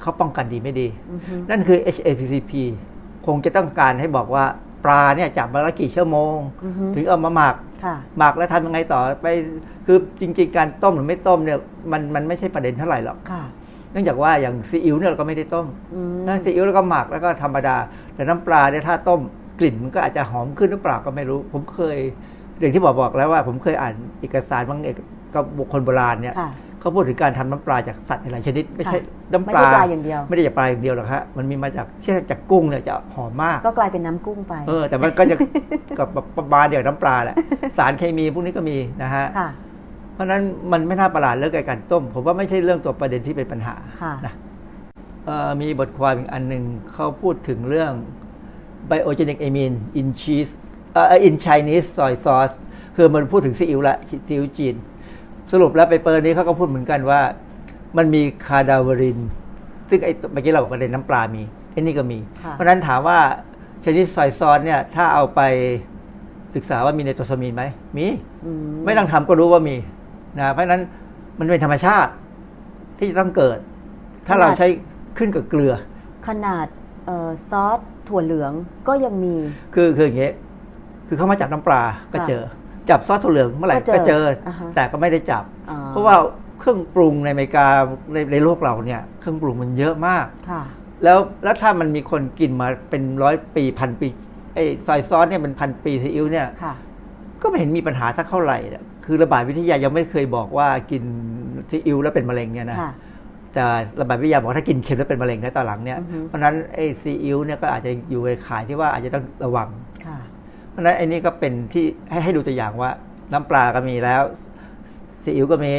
[0.01, 2.51] เขาป้องกันดีไม่ดีอือฮึนั่นคือ HACCP
[3.25, 4.45] คงจะต้องการให้บอกว่า
[4.85, 9.27] ปลาเนี่ยจับมาแล้วกี่ชั่วโมงอือฮึถึงเอามาหมักค่ะหมักแล้วทำยังไงต่อไป
[9.85, 11.59] คือจริง ๆ การต้มหรือไม่ต้มเนี่ย
[11.91, 17.75] มันมันไม่ใช่ประเด็นเท่าไหร่หรอกค่ะเนื่องจากว่าอย่างซีอิ๊วเนี่ยเราก็ไม่ได้ต้มอืมนะซีอิ๊วแล้วก็หมักแล้วก็ธรรมดา
[18.15, 19.21] แต่น้ำปลาเนี่ยถ้าต้ม
[19.59, 21.97] กลิ่นมันก็อาจจะหอมขึ้นหรือเปล่าก็ไม่รู้ ผมเคย
[22.59, 24.95] อย่างที่บอกบอกแล้วว่า ผมเคยอ่านเอกสารบางเอก
[25.33, 35.35] กับบุคคลโบราณเนี่ยค่ะเขาพูดถึงการทำน้ำปลาจากสัตว์หลายชนิด ไม่ใช่ค่ะน้ำปลาไม่ใช่ปลาอย่างเดียวไม่ได้จากปลาอย่างเดียวหรอกฮะมันมีมาจากเช่นจากกุ้งเนี่ยจะหอมมาก ก็กลายเป็นน้ำกุ้งไปเออแต่มันก็จะ
[35.97, 37.35] กับประมาณเดียวกับน้ำปลาแหละ
[37.77, 39.49] สารเคมีพวกนี้ก็มีนะฮะค่ะ
[40.15, 44.33] เพราะฉะนั้นมันไม่น่าประหลาดเรื่องการต้ม ผมว่าไม่ใช่เรื่องตัวประเด็นที่เป็นปัญหาค่ะนะ
[45.25, 47.91] เอ่อมีบทความอีกอันหนึ่งเขาพูดถึงเรื่อง
[48.89, 50.51] biogenic amine in cheese
[50.93, 52.55] เอ่อ in Chinese soy sauce
[52.95, 54.75] คือมันพูดถึงซีอิ๊วละซีอิ๊วจีน
[55.51, 57.21] สรุปแล้วไปเปอร์นี้เขาก็พูดเหมือนกันว่า
[57.97, 59.19] มันมีคาดาเวริน
[59.89, 63.19] ซึ่งไอ้เมื่อกี้เราบอกประเด็นน้ำปลามีไอ้นี่ก็มีค่ะเพราะฉะนั้นถามว่า
[63.85, 65.41] ชนิดซอยซอสเนี่ย ถ้าเอาไป
[66.55, 67.63] ศึกษาว่ามีไนโตรซามีนไหม
[67.97, 68.05] มี
[68.45, 68.51] อื
[68.85, 69.75] ไม่ต้องทำก็รู้ว่ามี
[70.39, 70.81] นะเพราะฉะนั้น
[71.39, 72.11] มันเป็นธรรมชาติ
[72.99, 73.57] ที่จะต้องเกิด
[74.27, 74.67] ถ้าเราใช้
[75.17, 75.73] ขึ้นกับเกลือ
[76.27, 76.67] ขนาด
[77.05, 78.51] เอ่อซอสถั่วเหลือง
[78.87, 79.35] ก็ยังมี
[79.75, 80.33] คือคืออย่างเงี้ย
[81.07, 81.81] คือเขามาจับน้ำปลา
[82.13, 82.43] ก็ค่ะเจอ
[82.89, 86.15] จับซอสถั่วเหลืองเมื่อไหร่ก็เจอก็เจออาฮะแต่ก็ไม่ได้จับอ๋อเพราะว่า
[86.59, 87.67] เครื่องปรุงในอเมริกา
[88.13, 90.63] ในในโลกเราเนี่ย เครื่องปรุงมันเยอะมากค่ะ
[91.03, 94.07] แล้วแล้วถ้ามันมีคนกินมาเป็นร้อยปีพันปี
[94.53, 96.73] ไอ้ซอยซอสเนี่ยเป็นพันปีซีอิ๊วเนี่ยค่ะ
[97.41, 101.03] ก็ไม่เห็นมีปัญหาสักเท่าไหร่เนี่ย คือระบาดวิทยายังไม่เคยบอกว่ากิน
[101.69, 102.91] ซีอิ๊วแล้วเป็นมะเร็งเนี่ยนะค่ะ
[103.53, 103.65] แต่
[104.01, 109.69] ระบาดวิทยาบอกว่าถ้ากินเค็มแล้วเป็นมะเร็งในตอนหลังเนี่ยอือฮึเพราะฉะนั้นไอ้ซีอิ๊วเนี่ยก็อาจจะอยู่ในข่ายที่ว่าอาจจะต้องระวัง
[110.05, 110.17] ค่ะ
[110.69, 112.91] เพราะฉะนั้นไอ้นี่ก็เป็นที่ให้ให้ดูตัวอย่างว่า
[113.31, 114.21] น้ำปลาก็มีแล้ว
[115.23, 115.73] ซีอิ๊วก็มี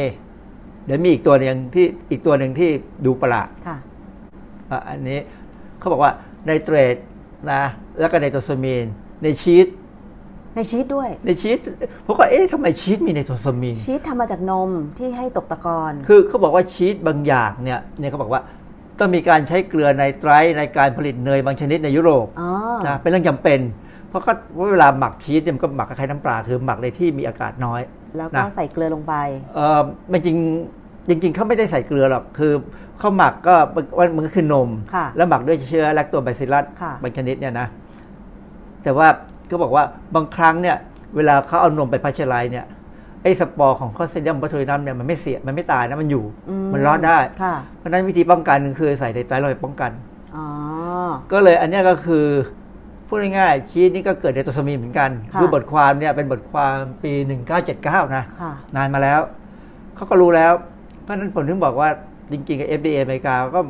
[0.85, 2.69] เดี๋ยวมีอีกตัวหนึ่งที่อีกตัวหนึ่งที่
[3.05, 3.77] ดูประหลาดค่ะ
[4.71, 5.19] อะอันนี้
[5.79, 6.11] เขาบอกว่า
[6.45, 6.95] ไนเตรต
[7.51, 7.63] นะ
[7.99, 8.85] แล้วก็ไนโตรซามีน
[9.23, 9.67] ในชีส
[10.57, 11.59] ในชีสด้วย ในชีส
[12.05, 18.41] ผมก็เอ๊ะทำไมชีสมีไนโตรซามีนชีสทำมาจากนมที่ให้ตกตะกอนคือเขาบอกว่าชีสบางอย่างเนี่ยเนี่ยเขาบอกว่า
[18.99, 22.49] ต้องมีการใช้เกลือไนไตรท์ในการผลิตเนยบางชนิดในยุโรปอ๋อ
[22.87, 23.59] นะเป็นเรื่องจำเป็น
[24.09, 24.31] เพราะก็
[24.71, 27.81] เวลาหมักชีสเนี่ยมันก็หมักคล้ายๆน้ำปลาคือหมักในที่มีอากาศน้อย
[28.17, 29.13] แล้วก็นะใส่เกลือลงไป
[29.55, 29.79] เออ
[30.09, 30.37] ไม่จริง
[31.07, 32.53] จริงๆเขาไม่ได้ใส่เกลือหรอก คือ
[32.99, 37.67] เขาหมักก็มันมันก็คือนมค่ะแล้วหมักด้วยเชื้อแลคโตบาซิลลัสค่ะบางชนิดเนี่ยนะ
[38.83, 39.07] แต่ว่า
[39.51, 39.83] ก็บอกว่า
[40.15, 40.77] บางครั้งเนี่ย
[41.15, 42.65] เวลาเขาเอานมไป pasteurize เนี่ย
[43.23, 49.91] ไอ้สปอร์ของ Clostridium botulinum เนี่ยมันไม่เสียมันไม่ตายนะมันอยู่อืมมันรอดได้ค่ะเพราะฉะนั้นวิธีป้องกันคือใส่ไนไตรท์ลงไปป้องกัน
[50.35, 50.45] อ๋อ
[51.31, 52.25] ก็เลยอันเนี้ยก็คือ
[53.07, 57.11] พูดง่ายๆชีสนี่ก็เกิดไนโตรซามีนเหมือนกันค่ะคือบทความเนี่ยเป็นบทความปี
[57.63, 59.19] 1979 นะค่ะนานมาแล้ว
[59.95, 60.53] เขาก็รู้แล้ว
[61.01, 61.89] เพราะฉะนั้นผมถึงบอกว่า
[62.31, 63.61] จริงๆกับ FDA อเมริกาก็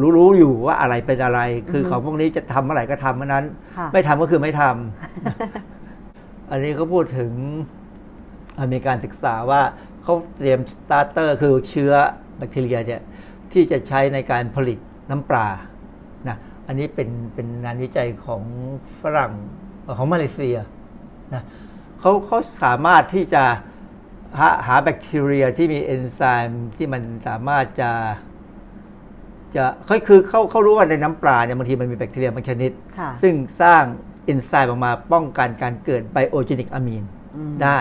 [0.00, 1.40] รู้รู้อยู่ว่าอะไรเป็นอะไร
[1.70, 3.44] คืออฮึของพวกนี้จะทำเมื่อไหร่ก็ทำเมื่อนั้น
[3.76, 7.32] ค่ะไม่ทำก็คือไม่ทำอันนี้เขาพูดถึง
[8.58, 9.62] อะมีการศึกษาว่า
[10.02, 11.92] เขาเตรียมสตาร์เตอร์คือเชื้อ
[12.36, 13.02] แบคทีเรียเนี่ย
[13.52, 14.78] ที่จะใช้ในการผลิต
[15.10, 15.48] น้ำปลา
[16.28, 16.36] นะ
[16.66, 18.42] อันนี้เป็นเป็นงานวิจัยของ
[19.02, 19.32] ฝรั่ง
[19.82, 20.56] เอ่อของมาเลเซีย
[21.34, 21.42] นะ
[22.00, 23.44] เขาเขาสามารถที่จะ
[24.38, 27.90] หาหาแบคทีเรียที่มีเอนไซม์ที่มันสามารถจะ
[29.56, 33.82] จะเขาคือเขาเขารู้ว่าในน้ำปลาเนี่ยบางทีมันมีแบคทีเรียบางชนิดค่ะซึ่งสร้าง
[34.24, 37.04] เอนไซม์ออกมาป้องกันการเกิดไบโอเจนิกอะมีน
[37.36, 37.76] อืมได้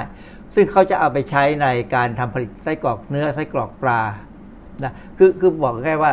[0.55, 4.01] ซึ่งเขาจะเอาไปใช้ในการทำผลิตไส้กรอกเนื้อไส้กรอกปลา
[4.83, 6.11] นะคือคือบอกแค่ว่า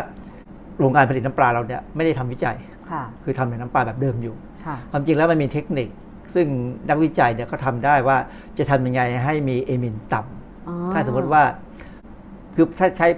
[0.78, 2.56] โรงงานผลิตน้ำปลาเราเนี่ยไม่ได้ทำวิจัย
[2.90, 4.34] ค่ะคือทำในน้ำปลาแบบเดิมอยู่
[4.64, 5.88] ค่ะความจริงแล้วมันมีเทคนิค
[6.34, 6.46] ซึ่ง
[6.88, 8.16] นักวิจัยเนี่ยเขาทำได้ว่า
[8.58, 11.42] จะทำยังไงให้มีเอมินต่ำอ๋อถ้าสมมติว่า
[12.54, 13.08] คือถ้าใช้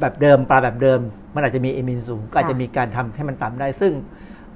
[0.00, 1.00] แบบเดิมปลาแบบเดิม
[1.34, 3.92] มันอาจจะมีเอมินสูง ก็อาจจะมีการทำให้มันต่ำได้ ซึ่ง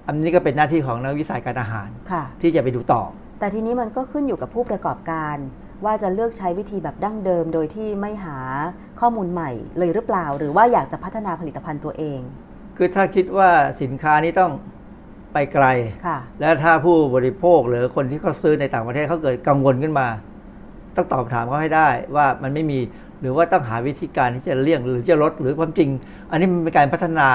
[0.06, 3.02] อันนี้ก็เป็นหน้าที่ของนักวิสัยการอาหารค่ะที่จะไปดูต่อ
[3.38, 5.36] แต่ทีนี้มันก็ขึ้นอยู่กับผู้ประกอบการ
[5.84, 8.36] ว่าจะเลือกใช้วิธีแบบดั้งเดิม โดยที่ไม่หา
[9.00, 12.20] ข้อมูลใหม่เลยหรือเปล่า หรือว่าอยากจะพัฒนาผลิตภัณฑ์ตัวเอง
[12.76, 13.50] คือถ้าคิดว่า
[13.82, 14.52] สินค้านี้ต้อง
[15.32, 15.66] ไปไกล
[16.06, 20.08] ค่ะแล้วถ้าผู้บริโภคหรือคนที่เขาซื้อในต่างประเทศเขาเกิดกังวลขึ้นมา
[20.96, 22.78] ต้องตอบถามเขาให้ได้ว่ามันไม่มี
[23.20, 25.88] หรือว่าต้องหาวิธีการที่จะเลี่ยงหรือจะลดหรือความจริง
[26.30, 27.28] อันนี้มันเป็นการพัฒนา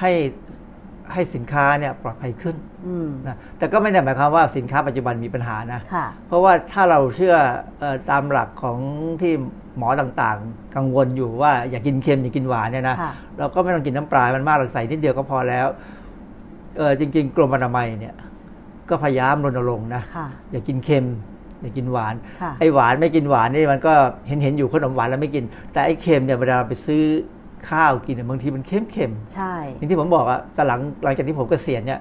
[0.00, 0.12] ให้
[1.12, 7.36] ให้สินค้าเนี่ยปลอดภัยขึ้นอืมนะแต่ก็ไม่ได้หมายความว่าสินค้าปัจจุบันมีปัญหานะค่ะเพราะว่าถ้าเราเชื่อ
[7.80, 8.78] เออตามหลักของ
[9.20, 9.32] ที่
[9.76, 15.66] หมอต่างๆ กังวลอยู่ว่าอย่ากินเค็มอย่ากินหวานเนี่ยนะค่ะเราก็ไม่ต้องกินน้ำปลา มันมากหรอกใส่นิดเดียวก็พอแล้ว
[16.76, 18.14] เออจริง ๆ กรมอนามัยเนี่ย
[18.88, 21.06] ก็พยายามรณรงค์นะค่ะอย่ากินเค็ม
[21.60, 23.92] อย่ากินหวานค่ะไอ้หวานไม่กินหวานนี่มันก็
[24.26, 27.02] เห็นเห็นอยู่ขนมหวานแล้วไม่กิน แต่ไอ้เค็มเนี่ยเวลาไปซื้อ
[27.70, 32.00] ข้าวกินเนี่ยบางทีมันเค็มเค็มๆใช่อย่างที่ผมบอกอะแต่หลังหลังจากที่ผมเกษียณเนี่ย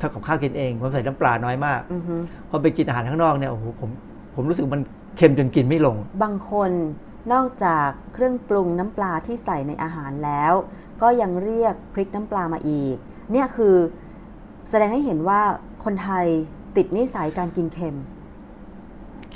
[0.00, 2.14] ทำกับข้าวกินเองผมใส่น้ำปลาน้อยมากอือฮึ
[2.50, 3.90] พอไปกินอาหารข้างนอกเนี่ยโอ้โหผม
[4.34, 4.82] ผมรู้สึกมัน
[5.16, 6.70] เค็มจนกินไม่ลง บางคน
[7.32, 10.52] นอกจากเครื่องปรุงน้ำปลาที่ใส่ในอาหารแล้ว
[11.02, 12.96] ก็ยังเรียกพริกน้ำปลามาอีก
[13.32, 13.76] เนี่ยคือ
[14.70, 15.40] แสดงให้เห็นว่า
[15.84, 16.26] คนไทย
[16.76, 17.96] ติดนิสัยการกินเค็ม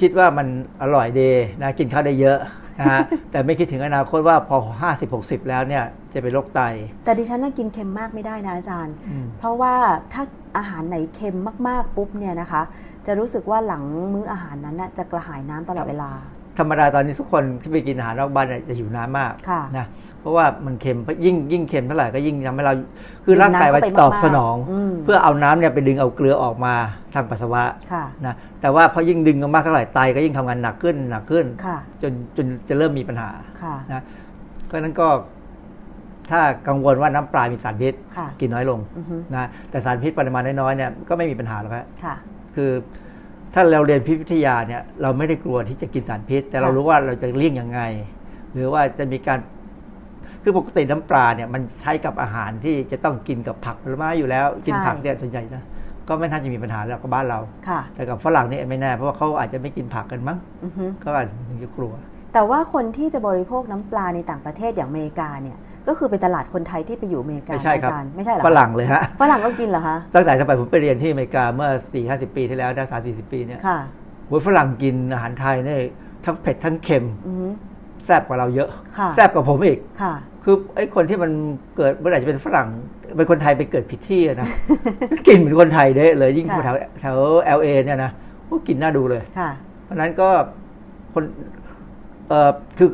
[0.01, 0.47] คิดว่ามัน
[0.83, 1.31] อร่อยดี
[1.63, 2.39] นะกินข้าวได้เยอะ
[2.79, 4.57] นะฮะแต่ไม่คิดถึงอนาคตว่าพอ
[4.91, 6.61] 50 60 แล้วเนี่ยจะเป็นโรคไต
[7.05, 9.75] แต่ดิฉันน่ะกินเค็มมากไม่ได้นะอาจารย์อืมเพราะว่า
[10.13, 10.23] ถ้า
[10.57, 11.39] อาหารไหนเค็ม
[11.69, 12.63] มากๆปุ๊บเนี่ยนะคะ
[13.07, 13.83] จะรู้สึกว่าหลัง
[14.13, 16.11] มื้ออาหารนั้นน่ะจะกระหายน้ำตลอดเวลา
[16.59, 19.87] ธรรมดาตอนนี้ทุกคนที่ไปกินอาหารนอกบ้านเนี่ยจะหิวน้ำมากค่ะนะ
[20.23, 22.75] เพราะว่ามันเค็มยิ่งยิ่งเค็มเท่าไหร่ก็ยิ่งทำให้เรา
[23.25, 26.75] คือดื่มร่างกายน้ำมันเข้าไปตอบมากๆสนองอืมเพื่อเอาน้ำเนี่ยไปดึงเอาเกลือออกมา
[27.15, 27.63] ทางปัสสาวะ
[27.93, 33.31] ค่ะนะแต่ว่าพอยิ่งดึงกันมากเท่าไหร่ไตก็ยิ่งทำงานหนักขึ้นหนักขึ้นค่ะจนจนจะเริ่มมีปัญหา
[33.63, 34.03] ค่ะนะ
[34.67, 35.09] เพราะฉะนั้นก็
[36.31, 42.15] ทถ้ากังวลว่าน้ำปลามีสารพิษค่ะกินน้อยลงอือฮึนะแต่สารพิษปริมาณน้อยๆเนี่ยก็ไม่มีปัญหาหรอกครับค่ะ
[42.55, 42.71] คือ
[43.55, 47.81] ถ้าเราเรียนพิษวิทยาเนี่ยเราไม่ได้กลัวที่จะกินสารพิษ แต่เราค่ะรู้ว่าเราจะเลี่ยงยังไง
[48.53, 49.39] หรือว่าจะมีการ
[50.43, 55.63] คือปกติน้ำปลาเนี่ยมันใช้กับอาหารที่จะต้องกินกับผักผลไม้อยู่แล้วกินผักเนี่ยส่วนใหญ่นะ
[56.09, 61.27] ก็ไม่น่าจะมีปัญหาแล้วกับบ้านเราค่ะแต่กับฝรั่งนี่ไม่แน่เพราะว่าเขาอาจจะไม่กินผักกันมั้งอือฮึก็อาจ
[61.63, 61.93] จะกลัว
[62.35, 73.79] แต่ว่าคนที่จะบริโภคน้ำปลาในต่างประเทศอย่างอเมริกาเนี่ยก็คือเป็นตลาดคนไทยที่ไปอยู่อเมริกาไม่ใช่ครับอาจารย์ไม่ใช่เหรอฝรั่งเลยฮะฝรั่งก็กินเหรอคะตั้งแต่สมัยผมไปเรียนที่อเมริกาเมื่อ4 5 0 ปีที่แล้วได้สามสี่สิบปีเนี่ยค่ะ
[74.27, 75.81] โอ้ยฝรั่งกินอาหารไทยเนี่ย
[76.25, 77.49] ทั้งเผ็ดทั้งเค็มอือฮึ
[78.07, 78.69] แซ่บกว่าเราเยอะ
[78.99, 80.15] ค่ะแซ่บกว่าผมอีกค่ะ
[80.45, 81.31] คือไอ้คนที่มัน
[81.77, 82.69] เกิดเมื่อไหร่จะเป็นฝรั่ง
[83.17, 84.49] เป็นคนไทยไปเกิดผิดที่อะนะ
[85.27, 88.11] กินเหมือนคนไทยเด้เลย ยิ่งค่ะแถวแถวเอลเอเนี่ยนะ
[88.47, 89.51] โอ้กินน่าดูเลยค่ะ
[89.85, 90.29] เพราะฉะนั้นก็
[91.15, 91.25] คน
[92.29, 92.89] เอ่อคือ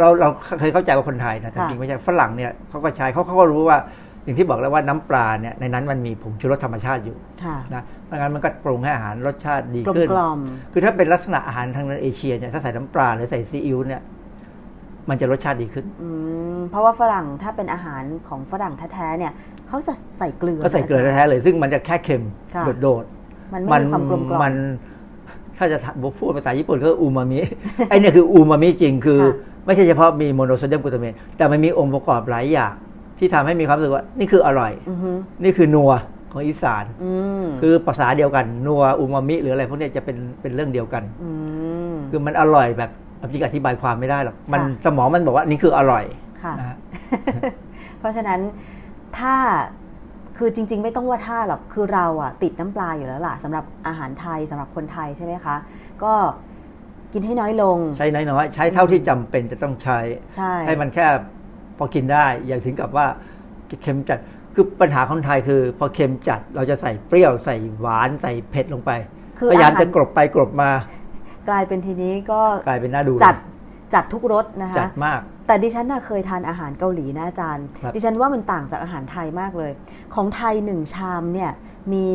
[0.00, 0.28] เราเรา
[0.60, 3.78] เคยเข้าใจว่าคนไทยนะแต่ค่ะจริงไม่ใช่ฝรั่งเนี่ยเขาก็ใช้เขาเขาก็รู้ว่า
[4.24, 10.38] อย่างที่บอกแล้วว่าน้ำปลาเนี่ยในนั้นมันมีผงชูรสธรรมชาติอยู่ค่ะนะเพราะงั้นมันก็ปรุงให้อาหารรสชาติดีกลมขึ้นกล่อม
[10.72, 14.02] คือถ้าเป็นลักษณะอาหารทางเอเชียเนี่ยถ้าใส่น้ำปลาหรือใส่ซีอิ๊วเนี่ย
[15.08, 16.08] มันจะรสชาติดีขึ้นอื
[16.56, 19.32] มเพราะว่าฝรั่งถ้าเป็นอาหารของฝรั่งแท้ๆเนี่ย
[19.68, 22.24] เขาจะใส่เกลือก็ใส่เกลือนะาจารย์แท้ๆเลย ซึ่งมันจะแค่เค็ม
[22.54, 23.04] ค่ะโดด
[23.52, 24.54] มันๆไม่มีความกลมกล่อมมัน
[25.56, 25.78] ถ้าจะ
[26.18, 27.40] พูดภาษาญี่ปุ่นก็อูมามิ
[27.90, 29.32] ไอเนี่ยคืออูมามิจริงคือค่ะ
[29.66, 32.72] ไม่ใช่เฉพาะมีโมโนโซเดียมกลูตาเมตแต่มันมีองค์ประกอบหลายอย่าง
[33.18, 35.10] ที่ทำให้มีความรู้สึกว่า นี่คืออร่อยอือฮึ
[35.42, 35.92] นี่คือนัว
[36.32, 41.02] ของอีสานอืมคือภาษาเดียวกัน นัวอูมามิหรืออะไรพวกเนี้ยจะเป็นเป็นเรื่องเดียวกัน
[41.92, 42.90] มคือมันอร่อยแบบ
[43.30, 46.04] จริงๆอธิบายความไม่ได้หรอกมันค่ะสมองมันบอกว่านี่คืออร่อย
[46.42, 46.76] ค่ะนะฮะ
[47.98, 48.40] เพราะฉะนั้น
[49.18, 49.34] ถ้า
[50.38, 55.56] คือจริง ๆ ไม่ต้องว่าถ้าหรอกคือเราอะติดน้ำปลาอยู่แล้วล่ะสำหรับอาหารไทยสำหรับคนไทยใช่ไหมคะ
[56.04, 56.12] ก็
[57.12, 59.98] กินให้น้อยลง ใช้น้อยๆใช้เท่าที่จำเป็นจะต้องใช้
[60.36, 61.06] ใช่ให้มันแค่
[61.78, 63.06] พอกินได้อย่างถึงกับว่า
[63.82, 64.18] เค็มจัด
[64.54, 68.90] คือปัญหาคนไทยคือ พอเค็มจัดเราจะใส่เปรี้ยวใส่หวานใส่เผ็ดลงไป
[69.38, 70.70] คือพยายามอาหารจะกรบไปกรบมา
[71.48, 73.36] กลายเป็นทีนี้ก็กลายเป็นน่าดูจัด
[73.94, 79.72] จัดทุกรสนะคะจัดมาก แต่ดิฉันน่ะเคยทานอาหารเกาหลีนะอาจารย์ครับดิฉันว่ามันต่างจากอาหารไทยมากเลย
[80.14, 81.50] ของไทยหนึ่งชามเนี่ย
[81.92, 82.08] มี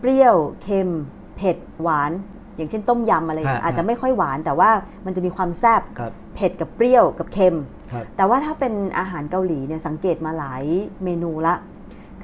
[0.00, 0.90] เปรี้ยวเค็ม
[1.36, 2.12] เผ็ดหวาน
[2.56, 4.70] อย่างเช่นต้มยำอะไรอย่างเงี้ยอาจจะไม่ค่อยหวานแต่ว่า
[5.06, 7.56] มันจะมีความแซ่บครับเผ็ดกับเปรี้ยวกับเค็ม
[7.92, 10.64] ครับแต่ว่าถ้าเป็นอาหารเกาหลีเนี่ยสังเกตมาหลาย
[11.04, 11.54] เมนูละ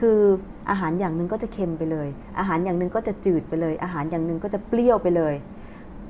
[0.00, 0.18] คือ
[0.70, 2.08] อาหารอย่างหนึ่งก็จะเค็มไปเลย
[2.38, 5.34] อาหารอย่างหนึ่งก็จะจืดไปเลย อาหารอย่างหนึ่งก็จะเปรี้ยวไปเลย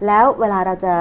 [0.07, 0.95] แล้วเวลาเราจะ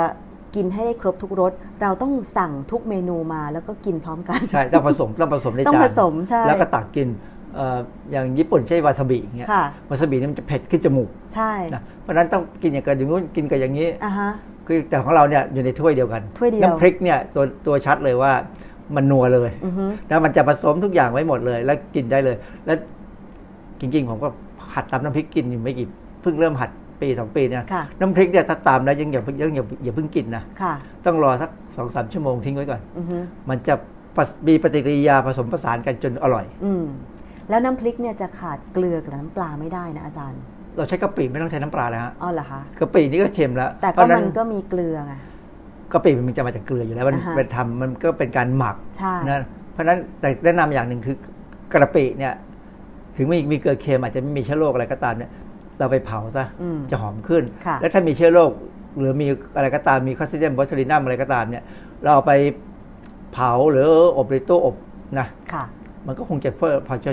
[0.55, 1.51] กินให้ได้ครบทุกรส
[1.81, 7.07] เราต้องสั่งทุกเมนูมาแล้วก็กินพร้อมกัน ใช่ ต้องผสมต้องผสมในจานต้องผสมใช่แล้วก็ตักกิน
[7.55, 7.79] เอ่อ
[8.11, 14.31] อย่างญี่ปุ่นใช้วาซาบิอย่างเงี้ยค่ะวาซาบินี่มันจะเผ็ดขึ้นจมูกใช่นะเพราะฉะนั้นต้องกินอย่างกับอย่างนู้นกินกับอย่างนี้อะฮะ
[14.67, 18.31] คือแต่ของเราเนี่ยอยู่ในถ้วยเดียวกันถ้วยเดียวน้ำพริกเนี่ยตัวตัวชัดเลยว่า
[18.95, 22.35] มันนัวเลยอือฮึแล้วมันจะผสมทุกอย่างไว้หมดเลย แล้วกินได้เลย
[22.65, 22.77] แล้ว
[23.79, 24.27] จริงๆผมก็
[24.73, 25.87] หัดตำน้ำพริกกินอยู่ไม่กี่
[26.21, 26.71] เพิ่งเริ่มหัด
[27.03, 30.73] ปีสองปีเนี่ยค่ะน้ำพริกเนี่ยถ้าตามแล้วยังอย่าเพิ่งยังอย่าอย่าเพิ่งกินนะค่ะ
[31.05, 33.17] ต้องรอสักสองสามชั่วโมงทิ้งไว้ก่อนอือฮึ
[33.49, 33.73] มันจะ
[34.15, 36.85] ปะมีปฏิกิริยาผสมผสานกันจนอร่อย อืม
[37.49, 40.41] แล้วน้ำพริกเนี่ยจะขาดเกลือกับน้ำปลาไม่ได้นะอาจารย์
[40.77, 45.13] เราใช้กะปิไม่ต้องใช้น้ำปลาแล้วฮะอ๋อเหรอคะกะปินี่ก็เค็มแล้ว แต่เพก็ราะฉะมันั้นนก็มีเกลือไง
[45.93, 49.39] กะปิมันจะมาจากเกลืออยู่แล้วมันอ่าฮะเป็นทำมันก็เป็นการหมักใช่นะ
[49.73, 51.15] เพราะฉะนั้นแต่แนะนำอย่างหนึ่งคือ
[51.73, 52.33] กระปิเนี่ย
[53.17, 55.31] ถึงมีมีเกลือเค็มอาจจะไม่มีเชื้อโรคอะไรก็ตามเนี่ย
[55.83, 58.51] เราไปเผาซะอืมจะหอมขึ้นค่ะแล้วถ้ามีเชื้อโรค
[58.99, 61.63] หรือมีอะไรก็ตามมี Clostridium botulinum อะไรก็ตามเนี่ย
[62.01, 62.33] เราเอาไป
[63.33, 64.75] เผาหรืออบในตู้อบ
[65.19, 65.63] นะค่ะ
[66.07, 67.11] มันก็คงจะเพื่อพอจะ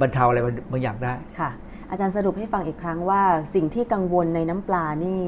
[0.00, 1.50] บรรเทาอะไรบางบางอย่างได้ค่ะ
[1.90, 3.22] อาจารย์สรุปให้ฟังอีกครั้งว่า
[3.54, 5.20] สิ่งที่กังวลในน้ำปลานี่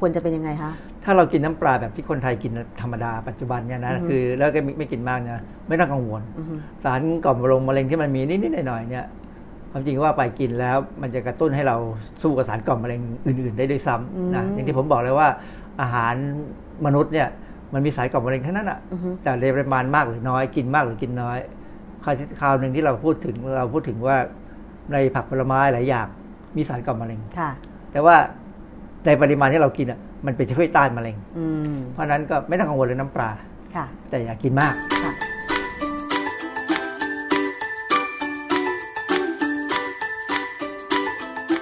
[0.00, 0.72] ควรจะเป็นยังไงคะ
[1.04, 6.54] ถ้าเรากินน้ำปลาแบบที่คนไทยกินธรรมดาปัจจุบันเนี่ยนะอือฮึคือแล้วก็ไม่ไม่กินมากนะไม่ต้องกังวลอือฮึ
[6.84, 9.06] สารกล่อมมะเร็งมะเร็งที่มันมีนิดๆหน่อยๆเนี่ย
[9.74, 11.76] ความจริงว่าไปกินแล้วมันจะกระตุ้นให้เรา
[12.22, 15.28] สู้กับสารกล่อมมะเร็งอื่น ๆ ได้ด้วยซ้ำนะอย่างที่ผมบอกเลยว่า
[15.80, 16.14] อาหาร
[16.86, 17.28] มนุษย์เนี่ย
[17.72, 21.38] มันมีสารกล่อมมะเร็งทั้งนั้นอะอือฮึแต่ในปริมาณมากหรือน้อยกินมากหรือกินน้อย
[22.04, 24.16] คราวที่คราวหนึ่งที่เราพูดถึงเราพูดถึงว่า
[24.92, 26.06] ในผักผลไม้หลายอย่าง
[26.56, 27.50] มีสารก่อมะเร็งค่ะ
[27.92, 28.16] แต่ว่า
[29.06, 33.30] ในปริมาณที่เรากินอะมันเป็นช่วยต้านมะเร็งอืมเพราะฉะนั้นก็ไม่ต้องกังวลเรื่องน้ำปลา
[33.76, 35.12] ค่ะแต่อย่ากินมากค่ะ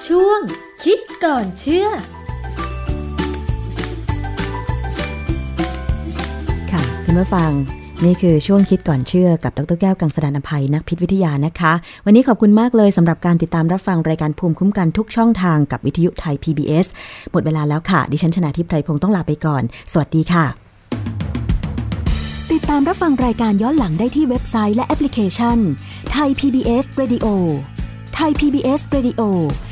[0.09, 0.40] ช่วง
[0.84, 1.88] คิดก่อนเชื่อ
[6.72, 7.50] ค่ะคุณผู้ฟัง
[8.05, 11.72] นี่คือช่วงคิดก่อนเชื่อกับดรแก้วกังสดานนภัยนักพิษวิทยานะคะ
[12.05, 16.86] วันนี้ขอบคุณมากเลยสำหรับการติดตามรับฟังรายการภูมิคุ้มกันทุกช่องทางกับวิทยุไทย PBS
[17.32, 20.44] หมดเวลาแล้วค่ะ ดิฉันชนะทิพไพรพงศ์ต้องลาไปก่อน สวัสดีค่ะ
[22.50, 25.59] ติดตตามรับฟังรายการย้อนหลังได้ที่เว็บไซต์และแอปพลิเคชัน
[26.12, 27.26] ไทย PBS Radio
[28.14, 29.20] ไทย PBS Radio